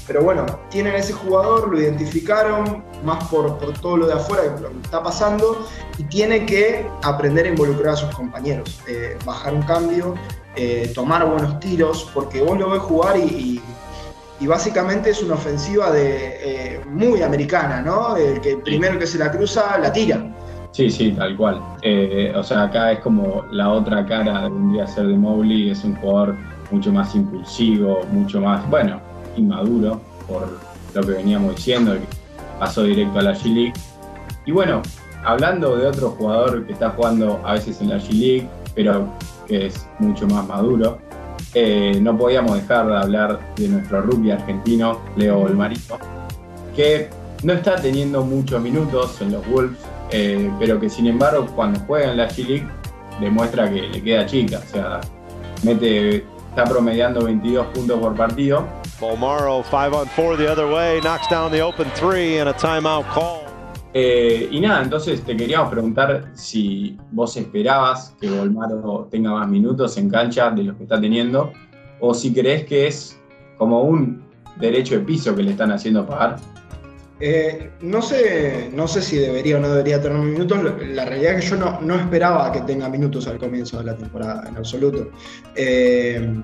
pero 0.06 0.24
bueno, 0.24 0.46
tienen 0.70 0.96
ese 0.96 1.14
jugador, 1.14 1.70
lo 1.72 1.80
identificaron 1.80 2.84
más 3.04 3.28
por, 3.30 3.58
todo 3.82 3.98
lo 3.98 4.08
de 4.08 4.14
afuera, 4.14 4.44
lo 4.62 4.70
que 4.70 4.82
está 4.84 5.02
pasando, 5.02 5.66
y 5.98 6.04
tiene 6.04 6.46
que 6.46 6.86
aprender 7.04 7.46
a 7.46 7.50
involucrar 7.50 7.94
a 7.94 7.98
sus 7.98 8.14
compañeros, 8.16 8.82
eh, 8.88 9.18
bajar 9.26 9.54
un 9.54 9.62
cambio, 9.64 10.16
eh, 10.56 10.92
tomar 10.94 11.26
buenos 11.28 11.60
tiros, 11.60 12.10
porque 12.14 12.42
vos 12.42 12.58
lo 12.58 12.72
ves 12.72 12.82
jugar 12.82 13.18
y, 13.18 13.62
básicamente 14.42 15.12
es 15.12 15.24
una 15.24 15.36
ofensiva 15.36 15.90
de, 15.90 16.82
muy 16.90 17.22
americana, 17.22 17.82
¿no? 17.82 18.18
El 18.18 18.42
que 18.42 18.58
primero 18.58 19.00
que 19.00 19.08
se 19.08 19.18
la 19.18 19.32
cruza 19.32 19.78
la 19.78 19.94
tira. 19.94 20.22
Sí, 20.72 20.90
sí, 20.90 21.14
tal 21.14 21.38
cual. 21.38 21.62
o 22.36 22.44
sea, 22.44 22.64
acá 22.64 22.92
es 22.92 23.00
como 23.00 23.46
la 23.52 23.70
otra 23.70 24.06
cara 24.06 24.42
de 24.42 24.48
un 24.48 24.74
día 24.74 24.86
ser 24.86 25.08
de 25.08 25.16
Mobley, 25.16 25.70
es 25.70 25.86
un 25.86 25.96
jugador 25.96 26.36
mucho 26.72 26.92
más 26.92 27.16
impulsivo, 27.16 28.02
mucho 28.12 28.42
más, 28.42 28.70
bueno, 28.70 29.00
inmaduro 29.38 30.02
por 30.28 30.58
lo 30.94 31.02
que 31.02 31.12
veníamos 31.12 31.56
diciendo, 31.56 31.94
que 31.94 32.08
pasó 32.60 32.84
directo 32.84 33.20
a 33.20 33.24
la 33.24 33.34
G-League. 33.34 33.74
Y 34.46 34.52
bueno, 34.52 34.82
hablando 35.24 35.76
de 35.78 35.88
otro 35.88 36.12
jugador 36.12 36.66
que 36.66 36.74
está 36.74 36.92
jugando 36.92 37.42
a 37.44 37.54
veces 37.54 37.82
en 37.82 37.90
la 37.90 37.98
G-League, 37.98 38.48
pero 38.76 39.08
que 39.48 39.68
es 39.68 39.88
mucho 40.00 40.28
más 40.28 40.48
maduro, 40.48 41.00
eh, 41.54 42.00
no 42.02 42.18
podíamos 42.18 42.56
dejar 42.56 42.88
de 42.88 42.98
hablar 42.98 43.40
de 43.56 43.68
nuestro 43.68 44.02
rookie 44.02 44.32
argentino, 44.32 45.00
Leo 45.16 45.40
Olmarito, 45.40 45.98
que 46.76 47.10
no 47.44 47.54
está 47.54 47.76
teniendo 47.76 48.24
muchos 48.24 48.62
minutos 48.62 49.22
en 49.22 49.34
los 49.34 49.48
Wolves, 49.48 49.78
eh, 50.12 50.52
pero 50.60 50.80
que 50.80 50.90
sin 50.90 51.08
embargo 51.08 51.48
cuando 51.56 51.80
juega 51.82 52.12
en 52.12 52.18
la 52.18 52.30
G-League 52.30 52.68
demuestra 53.20 53.70
que 53.70 53.82
le 53.82 54.02
queda 54.02 54.26
chica, 54.26 54.62
o 54.66 54.72
sea, 54.72 55.02
mete 55.64 56.26
está 56.54 56.66
promediando 56.66 57.26
22 57.26 57.68
puntos 57.68 58.00
por 58.00 58.16
partido. 58.16 58.64
Bolmaro 59.04 59.66
5 59.66 59.94
on 59.94 60.08
4 60.08 60.38
the 60.38 60.50
other 60.50 60.66
way, 60.66 61.02
knocks 61.02 61.28
down 61.28 61.52
the 61.52 61.60
open 61.60 61.90
3 61.90 62.38
and 62.38 62.48
a 62.48 62.54
timeout 62.54 63.04
call. 63.10 63.44
Eh, 63.94 64.48
y 64.50 64.62
nada, 64.62 64.82
entonces 64.82 65.22
te 65.24 65.36
queríamos 65.36 65.70
preguntar 65.70 66.32
si 66.36 66.98
vos 67.12 67.36
esperabas 67.36 68.16
que 68.22 68.30
Bolmaro 68.30 69.10
tenga 69.12 69.32
más 69.32 69.50
minutos 69.50 69.98
en 69.98 70.10
cancha 70.10 70.52
de 70.52 70.64
los 70.64 70.78
que 70.78 70.84
está 70.84 71.02
teniendo, 71.02 71.52
o 72.00 72.14
si 72.14 72.34
crees 72.34 72.64
que 72.64 72.88
es 72.88 73.20
como 73.58 73.82
un 73.82 74.24
derecho 74.56 74.96
de 74.96 75.02
piso 75.02 75.36
que 75.36 75.44
le 75.44 75.52
están 75.52 75.74
haciendo 75.74 76.06
pagar. 76.06 76.38
Eh, 77.20 77.72
no, 77.82 78.02
sé, 78.02 78.72
no 78.74 78.88
sé 78.88 79.02
si 79.02 79.18
debería 79.18 79.58
o 79.58 79.60
no 79.60 79.70
debería 79.70 80.02
tener 80.02 80.18
minutos. 80.18 80.60
La 80.94 81.04
realidad 81.04 81.34
es 81.34 81.44
que 81.44 81.50
yo 81.52 81.58
no, 81.58 81.82
no 81.82 81.96
esperaba 81.96 82.52
que 82.54 82.62
tenga 82.62 82.88
minutos 82.88 83.28
al 83.28 83.38
comienzo 83.38 83.80
de 83.80 83.84
la 83.84 83.98
temporada, 83.98 84.48
en 84.48 84.56
absoluto. 84.56 85.12
Eh, 85.56 86.42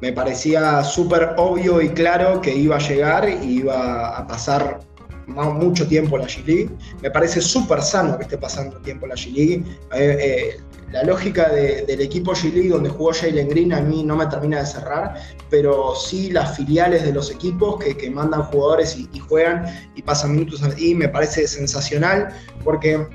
me 0.00 0.12
parecía 0.12 0.82
súper 0.82 1.34
obvio 1.36 1.80
y 1.80 1.90
claro 1.90 2.40
que 2.40 2.54
iba 2.54 2.76
a 2.76 2.78
llegar 2.78 3.28
y 3.28 3.60
iba 3.60 4.16
a 4.16 4.26
pasar 4.26 4.80
mucho 5.26 5.86
tiempo 5.86 6.18
la 6.18 6.26
G-League. 6.26 6.70
Me 7.02 7.10
parece 7.10 7.40
súper 7.40 7.82
sano 7.82 8.16
que 8.16 8.24
esté 8.24 8.38
pasando 8.38 8.76
tiempo 8.78 9.06
la 9.06 9.14
G-League. 9.14 9.64
Eh, 9.94 10.60
la 10.92 11.04
lógica 11.04 11.48
del 11.48 12.00
equipo 12.00 12.32
G-League 12.32 12.70
donde 12.70 12.90
jugó 12.90 13.12
Jalen 13.12 13.48
Green 13.48 13.72
a 13.72 13.80
mí 13.80 14.02
no 14.02 14.16
me 14.16 14.26
termina 14.26 14.58
de 14.58 14.66
cerrar, 14.66 15.14
pero 15.48 15.94
sí 15.94 16.30
las 16.32 16.56
filiales 16.56 17.04
de 17.04 17.12
los 17.12 17.30
equipos 17.30 17.76
que, 17.78 18.10
mandan 18.10 18.42
jugadores 18.44 18.96
y, 18.96 19.18
juegan 19.20 19.66
y 19.94 20.02
pasan 20.02 20.32
minutos 20.32 20.62
ahí 20.64 20.94
me 20.96 21.08
parece 21.08 21.46
sensacional 21.46 22.34
porque 22.64 23.06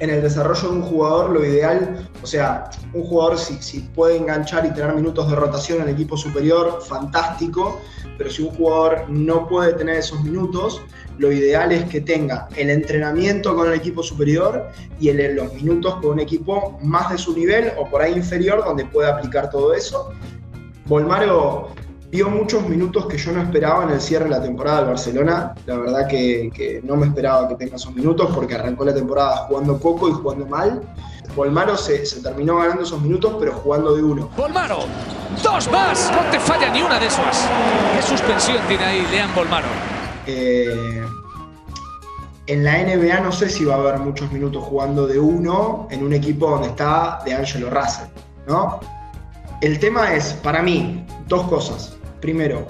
en 0.00 0.10
el 0.10 0.22
desarrollo 0.22 0.70
de 0.70 0.76
un 0.76 0.82
jugador 0.82 1.30
lo 1.30 1.44
ideal, 1.44 2.08
o 2.22 2.26
sea, 2.26 2.70
un 2.92 3.04
jugador 3.04 3.38
si, 3.38 3.80
puede 3.94 4.16
enganchar 4.16 4.66
y 4.66 4.70
tener 4.70 4.94
minutos 4.94 5.30
de 5.30 5.36
rotación 5.36 5.78
en 5.78 5.88
el 5.88 5.94
equipo 5.94 6.16
superior, 6.16 6.82
fantástico, 6.86 7.80
pero 8.18 8.30
si 8.30 8.42
un 8.42 8.50
jugador 8.50 9.08
no 9.08 9.46
puede 9.48 9.72
tener 9.74 9.96
esos 9.96 10.22
minutos, 10.22 10.82
lo 11.18 11.32
ideal 11.32 11.72
es 11.72 11.84
que 11.84 12.00
tenga 12.00 12.48
el 12.56 12.68
entrenamiento 12.68 13.54
con 13.54 13.68
el 13.68 13.74
equipo 13.74 14.02
superior 14.02 14.68
y 15.00 15.12
los 15.12 15.52
minutos 15.54 15.94
con 15.96 16.12
un 16.12 16.20
equipo 16.20 16.78
más 16.82 17.10
de 17.10 17.18
su 17.18 17.34
nivel 17.34 17.72
o 17.78 17.88
por 17.88 18.02
ahí 18.02 18.12
inferior 18.12 18.64
donde 18.64 18.84
pueda 18.84 19.16
aplicar 19.16 19.50
todo 19.50 19.72
eso. 19.72 20.12
Volmaro 20.86 21.70
vio 22.10 22.28
muchos 22.30 22.68
minutos 22.68 23.06
que 23.06 23.18
yo 23.18 23.32
no 23.32 23.42
esperaba 23.42 23.84
en 23.84 23.90
el 23.90 24.00
cierre 24.00 24.24
de 24.24 24.30
la 24.30 24.42
temporada 24.42 24.78
del 24.78 24.88
Barcelona. 24.88 25.54
La 25.66 25.76
verdad 25.76 26.06
que, 26.08 26.80
no 26.84 26.96
me 26.96 27.06
esperaba 27.06 27.48
que 27.48 27.56
tenga 27.56 27.76
esos 27.76 27.94
minutos 27.94 28.30
porque 28.34 28.54
arrancó 28.54 28.84
la 28.84 28.94
temporada 28.94 29.36
jugando 29.48 29.78
poco 29.78 30.08
y 30.08 30.12
jugando 30.12 30.46
mal. 30.46 30.82
Volmaro 31.34 31.76
se, 31.76 31.98
terminó 32.22 32.56
ganando 32.56 32.82
esos 32.82 33.00
minutos, 33.02 33.36
pero 33.38 33.52
jugando 33.52 33.94
de 33.94 34.02
uno. 34.02 34.30
Volmaro, 34.36 34.84
dos 35.42 35.70
más, 35.70 36.10
no 36.12 36.30
te 36.30 36.40
falla 36.40 36.70
ni 36.70 36.82
una 36.82 36.98
de 36.98 37.06
esas. 37.06 37.46
¿Qué 37.94 38.02
suspensión 38.02 38.58
tiene 38.68 38.84
ahí 38.84 39.06
Lean 39.10 39.34
Volmaro? 39.34 39.66
Eh, 40.26 41.04
en 42.46 42.64
la 42.64 42.78
NBA 42.78 43.20
no 43.20 43.32
sé 43.32 43.50
si 43.50 43.64
va 43.64 43.74
a 43.74 43.78
haber 43.78 43.98
muchos 43.98 44.30
minutos 44.32 44.62
jugando 44.64 45.06
de 45.06 45.18
uno 45.18 45.88
en 45.90 46.04
un 46.04 46.12
equipo 46.12 46.48
donde 46.48 46.68
está 46.68 47.20
de 47.24 47.34
Angelo 47.34 47.68
Russell, 47.70 48.06
¿no? 48.46 48.80
El 49.62 49.78
tema 49.78 50.14
es, 50.14 50.32
para 50.34 50.62
mí, 50.62 51.04
dos 51.26 51.46
cosas. 51.48 51.95
Primero, 52.26 52.66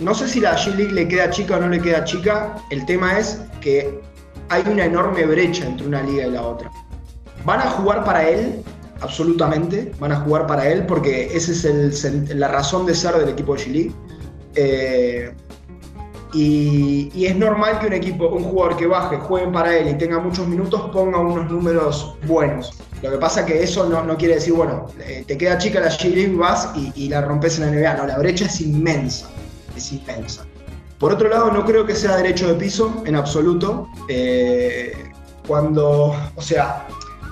no 0.00 0.14
sé 0.14 0.28
si 0.28 0.38
la 0.38 0.54
G-League 0.54 0.92
le 0.92 1.08
queda 1.08 1.30
chica 1.30 1.56
o 1.56 1.60
no 1.60 1.68
le 1.68 1.80
queda 1.80 2.04
chica, 2.04 2.56
el 2.68 2.84
tema 2.84 3.18
es 3.18 3.40
que 3.62 3.98
hay 4.50 4.62
una 4.70 4.84
enorme 4.84 5.24
brecha 5.24 5.64
entre 5.64 5.86
una 5.86 6.02
liga 6.02 6.26
y 6.26 6.30
la 6.32 6.42
otra. 6.42 6.70
van 7.46 7.60
a 7.60 7.70
jugar 7.70 8.04
para 8.04 8.28
él, 8.28 8.62
absolutamente, 9.00 9.92
van 9.98 10.12
a 10.12 10.16
jugar 10.16 10.46
para 10.46 10.68
él 10.68 10.84
porque 10.84 11.34
esa 11.34 11.52
es 11.52 12.04
la 12.34 12.48
razón 12.48 12.84
de 12.84 12.94
ser 12.94 13.14
del 13.14 13.30
equipo 13.30 13.54
de 13.54 13.62
Chile. 13.62 13.92
Eh, 14.56 15.34
y, 16.34 17.24
es 17.24 17.34
normal 17.34 17.78
que 17.78 17.86
un 17.86 17.94
equipo, 17.94 18.28
un 18.28 18.44
jugador 18.44 18.76
que 18.76 18.86
baje, 18.86 19.16
juegue 19.16 19.50
para 19.50 19.74
él 19.74 19.88
y 19.88 19.94
tenga 19.94 20.18
muchos 20.18 20.46
minutos, 20.46 20.90
ponga 20.92 21.18
unos 21.18 21.50
números 21.50 22.14
buenos. 22.26 22.74
Lo 23.02 23.10
que 23.10 23.18
pasa 23.18 23.40
es 23.40 23.46
que 23.46 23.62
eso 23.62 23.88
no, 23.88 24.16
quiere 24.16 24.34
decir, 24.34 24.52
bueno, 24.52 24.86
eh, 25.00 25.24
te 25.26 25.36
queda 25.36 25.58
chica 25.58 25.80
la 25.80 25.88
G-League, 25.88 26.36
vas 26.36 26.70
y, 26.76 27.08
la 27.08 27.20
rompes 27.20 27.58
en 27.58 27.66
la 27.66 27.72
NBA. 27.72 27.94
No, 27.96 28.06
la 28.06 28.18
brecha 28.18 28.46
es 28.46 28.60
inmensa, 28.60 29.28
es 29.76 29.92
inmensa. 29.92 30.46
Por 30.98 31.12
otro 31.12 31.28
lado, 31.28 31.50
no 31.50 31.64
creo 31.64 31.84
que 31.84 31.96
sea 31.96 32.16
derecho 32.16 32.46
de 32.46 32.54
piso 32.54 33.02
en 33.04 33.16
absoluto. 33.16 33.88
Eh, 34.08 34.92
cuando, 35.48 36.14
o 36.36 36.42
sea, 36.42 36.86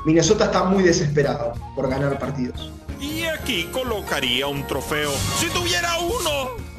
Minnesota 0.04 0.46
está 0.46 0.64
muy 0.64 0.82
desesperado 0.82 1.52
por 1.76 1.88
ganar 1.88 2.18
partidos. 2.18 2.72
Y 3.00 3.22
aquí 3.22 3.68
colocaría 3.72 4.48
un 4.48 4.66
trofeo, 4.66 5.12
si 5.38 5.46
tuviera 5.50 5.98
uno. 6.00 6.69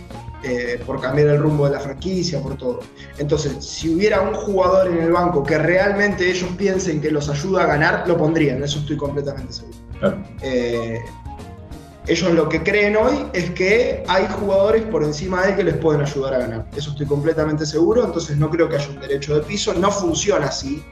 Eh, 0.44 0.82
por 0.88 1.00
cambiar 1.00 1.28
el 1.28 1.40
rumbo 1.40 1.66
de 1.66 1.74
la 1.74 1.80
franquicia, 1.80 2.42
por 2.42 2.58
todo. 2.58 2.80
Entonces, 3.20 3.64
si 3.64 3.94
hubiera 3.94 4.22
un 4.22 4.34
jugador 4.34 4.88
en 4.88 4.98
el 4.98 5.12
banco 5.12 5.44
que 5.44 5.56
realmente 5.60 6.28
ellos 6.28 6.50
piensen 6.58 7.00
que 7.00 7.12
los 7.12 7.30
ayuda 7.30 7.64
a 7.64 7.68
ganar, 7.68 8.08
lo 8.08 8.18
pondrían, 8.18 8.64
eso 8.64 8.80
estoy 8.80 8.98
completamente 8.98 9.54
seguro. 9.54 9.78
Eh, 10.42 11.00
ellos 12.08 12.32
lo 12.32 12.50
que 12.50 12.64
creen 12.64 12.98
hoy 12.98 13.28
es 13.34 13.52
que 13.52 14.04
hay 14.08 14.28
jugadores 14.40 14.82
por 14.86 15.04
encima 15.04 15.44
de 15.44 15.52
él 15.52 15.56
que 15.58 15.64
les 15.64 15.78
pueden 15.78 16.02
ayudar 16.02 16.34
a 16.34 16.40
ganar. 16.40 16.66
Eso 16.76 16.90
estoy 16.90 17.06
completamente 17.06 17.64
seguro, 17.64 18.04
entonces 18.04 18.36
no 18.38 18.50
creo 18.50 18.68
que 18.68 18.78
haya 18.78 18.90
un 18.90 19.00
derecho 19.00 19.36
de 19.36 19.42
piso, 19.42 19.76
no 19.76 19.92
funciona 19.92 20.48
así. 20.48 20.84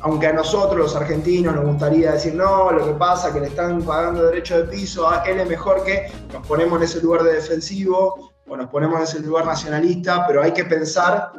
Aunque 0.00 0.26
a 0.26 0.32
nosotros 0.32 0.78
los 0.78 0.96
argentinos 0.96 1.54
nos 1.54 1.64
gustaría 1.64 2.12
decir, 2.12 2.34
no, 2.34 2.72
lo 2.72 2.84
que 2.84 2.92
pasa 2.94 3.28
es 3.28 3.34
que 3.34 3.40
le 3.40 3.46
están 3.46 3.82
pagando 3.82 4.24
derecho 4.24 4.58
de 4.58 4.64
piso, 4.64 5.08
él 5.24 5.38
es 5.38 5.48
mejor 5.48 5.84
que 5.84 6.08
nos 6.32 6.44
ponemos 6.44 6.78
en 6.78 6.84
ese 6.84 7.00
lugar 7.00 7.22
de 7.22 7.34
defensivo, 7.34 8.35
o 8.48 8.56
nos 8.56 8.68
ponemos 8.68 8.96
en 8.96 9.02
ese 9.02 9.20
lugar 9.20 9.46
nacionalista, 9.46 10.26
pero 10.26 10.42
hay 10.42 10.52
que 10.52 10.64
pensar 10.64 11.32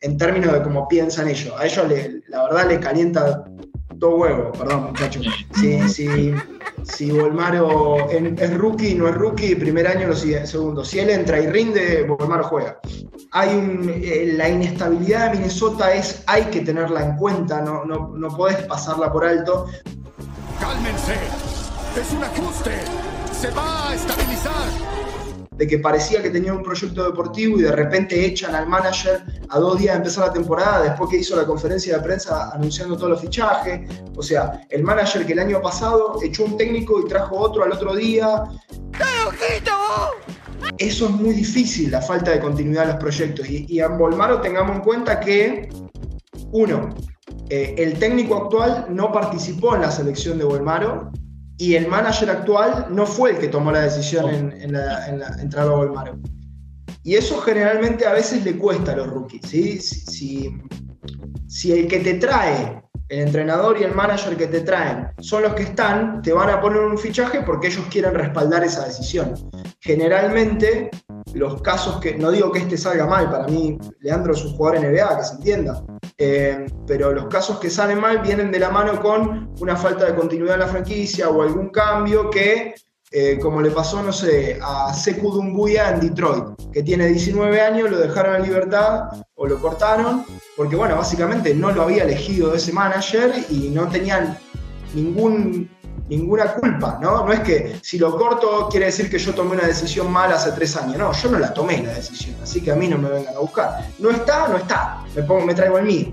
en 0.00 0.16
términos 0.16 0.52
de 0.52 0.62
cómo 0.62 0.88
piensan 0.88 1.28
ellos. 1.28 1.54
A 1.58 1.66
ellos 1.66 1.86
la 2.28 2.44
verdad 2.44 2.68
les 2.68 2.78
calienta 2.78 3.44
todo 3.98 4.16
huevo, 4.16 4.52
perdón 4.52 4.84
muchachos. 4.84 5.26
Si, 5.54 5.88
si, 5.88 6.34
si 6.84 7.10
Volmaro 7.10 8.08
es 8.10 8.54
rookie, 8.54 8.94
no 8.94 9.08
es 9.08 9.14
rookie, 9.14 9.54
primer 9.54 9.86
año, 9.86 10.08
lo 10.08 10.16
sigue, 10.16 10.46
segundo. 10.46 10.84
Si 10.84 10.98
él 10.98 11.10
entra 11.10 11.40
y 11.40 11.46
rinde, 11.46 12.04
Volmaro 12.04 12.44
juega. 12.44 12.78
Hay 13.32 13.50
eh, 14.02 14.34
la 14.36 14.48
inestabilidad 14.48 15.32
de 15.32 15.38
Minnesota 15.38 15.92
es, 15.92 16.22
hay 16.26 16.44
que 16.44 16.60
tenerla 16.60 17.04
en 17.04 17.16
cuenta, 17.16 17.60
no, 17.60 17.84
no, 17.84 18.12
no 18.14 18.28
podés 18.28 18.58
pasarla 18.66 19.12
por 19.12 19.24
alto. 19.24 19.66
Cálmense, 20.60 21.14
es 22.00 22.12
un 22.12 22.24
ajuste, 22.24 22.72
se 23.32 23.50
va 23.50 23.90
a 23.90 23.94
estabilizar 23.94 25.05
de 25.56 25.66
que 25.66 25.78
parecía 25.78 26.22
que 26.22 26.30
tenía 26.30 26.52
un 26.52 26.62
proyecto 26.62 27.04
deportivo 27.04 27.58
y 27.58 27.62
de 27.62 27.72
repente 27.72 28.24
echan 28.24 28.54
al 28.54 28.68
manager 28.68 29.24
a 29.48 29.58
dos 29.58 29.78
días 29.78 29.94
de 29.94 29.98
empezar 29.98 30.28
la 30.28 30.32
temporada, 30.32 30.82
después 30.82 31.10
que 31.10 31.16
hizo 31.18 31.34
la 31.36 31.46
conferencia 31.46 31.96
de 31.96 32.02
prensa 32.02 32.50
anunciando 32.52 32.96
todos 32.96 33.10
los 33.10 33.20
fichajes. 33.20 33.88
O 34.16 34.22
sea, 34.22 34.60
el 34.70 34.82
manager 34.82 35.24
que 35.24 35.32
el 35.32 35.38
año 35.38 35.62
pasado 35.62 36.18
echó 36.22 36.44
un 36.44 36.56
técnico 36.56 37.00
y 37.00 37.08
trajo 37.08 37.36
otro 37.36 37.64
al 37.64 37.72
otro 37.72 37.94
día. 37.94 38.44
Eso 40.78 41.06
es 41.06 41.10
muy 41.12 41.34
difícil, 41.34 41.90
la 41.90 42.02
falta 42.02 42.32
de 42.32 42.40
continuidad 42.40 42.82
de 42.82 42.92
los 42.92 42.96
proyectos. 42.96 43.48
Y, 43.48 43.66
y 43.68 43.80
en 43.80 43.96
Bolmaro 43.96 44.40
tengamos 44.40 44.76
en 44.76 44.82
cuenta 44.82 45.20
que, 45.20 45.68
uno, 46.52 46.94
eh, 47.48 47.74
el 47.78 47.98
técnico 47.98 48.36
actual 48.36 48.86
no 48.90 49.12
participó 49.12 49.74
en 49.74 49.82
la 49.82 49.90
selección 49.90 50.38
de 50.38 50.44
Bolmaro, 50.44 51.12
y 51.58 51.74
el 51.74 51.88
manager 51.88 52.30
actual 52.30 52.88
no 52.90 53.06
fue 53.06 53.30
el 53.30 53.38
que 53.38 53.48
tomó 53.48 53.72
la 53.72 53.80
decisión 53.80 54.52
en, 54.52 54.72
la, 54.72 55.06
entrada 55.40 55.72
a 55.72 55.76
Volmaro. 55.76 56.18
Y 57.02 57.14
eso 57.14 57.40
generalmente 57.40 58.06
a 58.06 58.12
veces 58.12 58.44
le 58.44 58.56
cuesta 58.58 58.92
a 58.92 58.96
los 58.96 59.06
rookies. 59.06 59.42
¿sí? 59.48 59.80
Si, 59.80 60.54
si, 61.46 61.72
el 61.72 61.86
que 61.88 62.00
te 62.00 62.14
trae, 62.14 62.82
el 63.08 63.20
entrenador 63.20 63.80
y 63.80 63.84
el 63.84 63.94
manager 63.94 64.36
que 64.36 64.48
te 64.48 64.60
traen, 64.60 65.08
son 65.20 65.44
los 65.44 65.54
que 65.54 65.62
están, 65.62 66.20
te 66.20 66.32
van 66.32 66.50
a 66.50 66.60
poner 66.60 66.80
un 66.80 66.98
fichaje 66.98 67.42
porque 67.42 67.68
ellos 67.68 67.86
quieren 67.90 68.14
respaldar 68.14 68.64
esa 68.64 68.84
decisión. 68.84 69.34
Generalmente, 69.80 70.90
los 71.32 71.62
casos 71.62 72.00
que, 72.00 72.16
no 72.16 72.30
digo 72.32 72.50
que 72.50 72.58
este 72.58 72.76
salga 72.76 73.06
mal, 73.06 73.30
para 73.30 73.46
mí 73.46 73.78
Leandro 74.00 74.34
es 74.34 74.44
un 74.44 74.56
jugador 74.56 74.80
NBA, 74.80 75.18
que 75.18 75.24
se 75.24 75.34
entienda, 75.36 75.84
eh, 76.18 76.66
pero 76.86 77.12
los 77.12 77.26
casos 77.26 77.58
que 77.58 77.68
salen 77.68 78.00
mal 78.00 78.20
vienen 78.20 78.50
de 78.50 78.58
la 78.58 78.70
mano 78.70 79.00
con 79.00 79.54
una 79.60 79.76
falta 79.76 80.06
de 80.06 80.14
continuidad 80.14 80.54
en 80.54 80.60
la 80.60 80.68
franquicia 80.68 81.28
o 81.28 81.42
algún 81.42 81.68
cambio 81.68 82.30
que, 82.30 82.74
eh, 83.12 83.38
como 83.38 83.60
le 83.60 83.70
pasó, 83.70 84.02
no 84.02 84.12
sé, 84.12 84.58
a 84.62 84.94
Sekou 84.94 85.30
Dumbuya 85.32 85.90
en 85.90 86.00
Detroit, 86.00 86.44
que 86.72 86.82
tiene 86.82 87.08
19 87.08 87.60
años, 87.60 87.90
lo 87.90 87.98
dejaron 87.98 88.36
en 88.36 88.42
libertad 88.44 89.08
o 89.34 89.46
lo 89.46 89.60
cortaron, 89.60 90.24
porque 90.56 90.74
bueno, 90.74 90.96
básicamente 90.96 91.54
no 91.54 91.70
lo 91.70 91.82
había 91.82 92.04
elegido 92.04 92.54
ese 92.54 92.72
manager 92.72 93.32
y 93.50 93.68
no 93.68 93.86
tenían 93.88 94.38
ningún 94.94 95.68
ninguna 96.08 96.54
culpa, 96.54 96.98
¿no? 97.00 97.24
No 97.24 97.32
es 97.32 97.40
que 97.40 97.76
si 97.82 97.98
lo 97.98 98.16
corto 98.16 98.68
quiere 98.70 98.86
decir 98.86 99.10
que 99.10 99.18
yo 99.18 99.34
tomé 99.34 99.52
una 99.52 99.66
decisión 99.66 100.10
mala 100.10 100.36
hace 100.36 100.52
tres 100.52 100.76
años. 100.76 100.96
No, 100.96 101.12
yo 101.12 101.30
no 101.30 101.38
la 101.38 101.52
tomé 101.52 101.82
la 101.82 101.94
decisión, 101.94 102.36
así 102.42 102.60
que 102.60 102.70
a 102.70 102.76
mí 102.76 102.88
no 102.88 102.98
me 102.98 103.08
vengan 103.08 103.34
a 103.34 103.40
buscar. 103.40 103.88
No 103.98 104.10
está, 104.10 104.48
no 104.48 104.56
está. 104.56 105.04
Me, 105.14 105.22
pongo, 105.22 105.46
me 105.46 105.54
traigo 105.54 105.78
el 105.78 105.86
mío. 105.86 106.12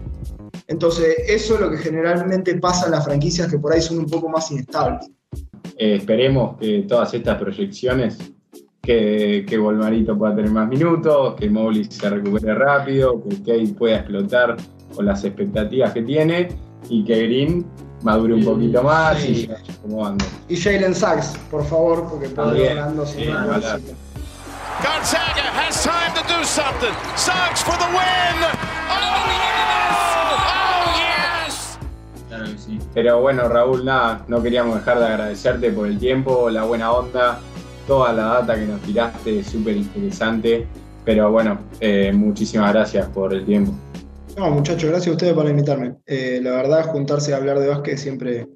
Entonces, 0.67 1.15
eso 1.27 1.55
es 1.55 1.59
lo 1.59 1.69
que 1.69 1.77
generalmente 1.77 2.55
pasa 2.55 2.85
en 2.85 2.91
las 2.91 3.05
franquicias 3.05 3.49
que 3.49 3.57
por 3.57 3.73
ahí 3.73 3.81
son 3.81 3.99
un 3.99 4.09
poco 4.09 4.29
más 4.29 4.49
inestables. 4.51 5.09
Eh, 5.77 5.95
esperemos 5.95 6.57
que 6.57 6.85
todas 6.87 7.13
estas 7.13 7.37
proyecciones, 7.37 8.17
que, 8.81 9.45
que 9.47 9.57
Volmarito 9.57 10.17
pueda 10.17 10.35
tener 10.35 10.51
más 10.51 10.67
minutos, 10.67 11.35
que 11.35 11.49
Mobley 11.49 11.85
se 11.85 12.09
recupere 12.09 12.53
rápido, 12.53 13.21
que 13.23 13.37
Kate 13.37 13.73
pueda 13.77 13.97
explotar 13.97 14.57
con 14.93 15.05
las 15.05 15.23
expectativas 15.23 15.93
que 15.93 16.01
tiene 16.03 16.49
y 16.89 17.03
que 17.03 17.23
Green 17.23 17.65
madure 18.03 18.33
un 18.33 18.43
poquito 18.43 18.83
más 18.83 19.23
y 19.25 19.49
cómo 19.81 20.05
anda. 20.05 20.25
Y 20.49 20.57
Jalen 20.57 20.93
Sachs, 20.93 21.37
por 21.49 21.65
favor, 21.65 22.07
porque 22.09 22.27
está 22.27 22.45
ganando 22.45 23.05
sin 23.05 23.31
Gonzaga 24.81 25.43
has 25.53 25.83
time 25.83 26.13
to 26.13 26.23
do 26.27 26.43
something. 26.43 26.93
Sachs 27.15 27.61
for 27.61 27.77
the 27.77 27.85
win. 27.95 28.37
Oh, 28.89 29.23
yes! 30.99 31.77
Oh, 31.77 32.27
claro 32.27 32.45
que 32.45 32.57
sí. 32.57 32.79
Pero 32.93 33.21
bueno, 33.21 33.47
Raúl, 33.47 33.85
nada, 33.85 34.25
no 34.27 34.41
queríamos 34.41 34.75
dejar 34.75 34.99
de 34.99 35.05
agradecerte 35.05 35.71
por 35.71 35.87
el 35.87 35.97
tiempo, 35.99 36.49
la 36.49 36.63
buena 36.63 36.91
onda, 36.91 37.39
toda 37.87 38.11
la 38.13 38.25
data 38.25 38.55
que 38.55 38.65
nos 38.65 38.81
tiraste, 38.81 39.43
súper 39.43 39.77
interesante. 39.77 40.67
Pero 41.05 41.31
bueno, 41.31 41.59
eh, 41.79 42.11
muchísimas 42.13 42.73
gracias 42.73 43.07
por 43.07 43.33
el 43.33 43.45
tiempo. 43.45 43.73
No, 44.37 44.49
muchachos, 44.49 44.89
gracias 44.89 45.09
a 45.09 45.11
ustedes 45.11 45.33
por 45.33 45.47
invitarme. 45.47 45.95
Eh, 46.07 46.39
la 46.41 46.51
verdad, 46.51 46.87
juntarse 46.87 47.33
a 47.33 47.37
hablar 47.37 47.59
de 47.59 47.67
básquet 47.67 47.97
siempre 47.97 48.47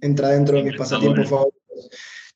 entra 0.00 0.28
dentro 0.30 0.56
de 0.56 0.64
mis 0.64 0.76
pasatiempos 0.76 1.28
favoritos. 1.28 1.90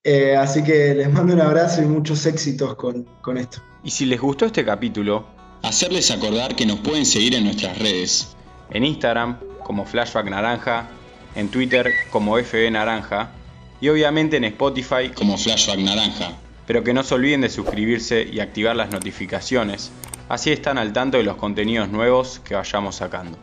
Eh, 0.04 0.36
así 0.36 0.62
que 0.62 0.94
les 0.94 1.10
mando 1.10 1.34
un 1.34 1.40
abrazo 1.40 1.82
y 1.82 1.86
muchos 1.86 2.24
éxitos 2.24 2.76
con, 2.76 3.04
con 3.20 3.36
esto. 3.36 3.58
Y 3.82 3.90
si 3.90 4.06
les 4.06 4.20
gustó 4.20 4.46
este 4.46 4.64
capítulo, 4.64 5.26
hacerles 5.62 6.10
acordar 6.10 6.54
que 6.54 6.66
nos 6.66 6.78
pueden 6.80 7.04
seguir 7.04 7.34
en 7.34 7.44
nuestras 7.44 7.78
redes. 7.78 8.36
En 8.70 8.84
Instagram 8.84 9.38
como 9.64 9.84
Flashback 9.84 10.30
Naranja, 10.30 10.88
en 11.34 11.48
Twitter 11.48 11.90
como 12.10 12.38
FB 12.38 12.70
Naranja 12.70 13.32
y 13.80 13.88
obviamente 13.88 14.36
en 14.36 14.44
Spotify 14.44 15.10
como 15.14 15.36
Flashback 15.36 15.80
Naranja. 15.80 16.32
Pero 16.66 16.84
que 16.84 16.92
no 16.92 17.02
se 17.02 17.14
olviden 17.14 17.40
de 17.40 17.48
suscribirse 17.48 18.22
y 18.22 18.40
activar 18.40 18.76
las 18.76 18.90
notificaciones 18.90 19.90
Así 20.28 20.52
están 20.52 20.76
al 20.76 20.92
tanto 20.92 21.16
de 21.16 21.22
los 21.22 21.36
contenidos 21.36 21.88
nuevos 21.88 22.40
que 22.40 22.54
vayamos 22.54 22.96
sacando. 22.96 23.38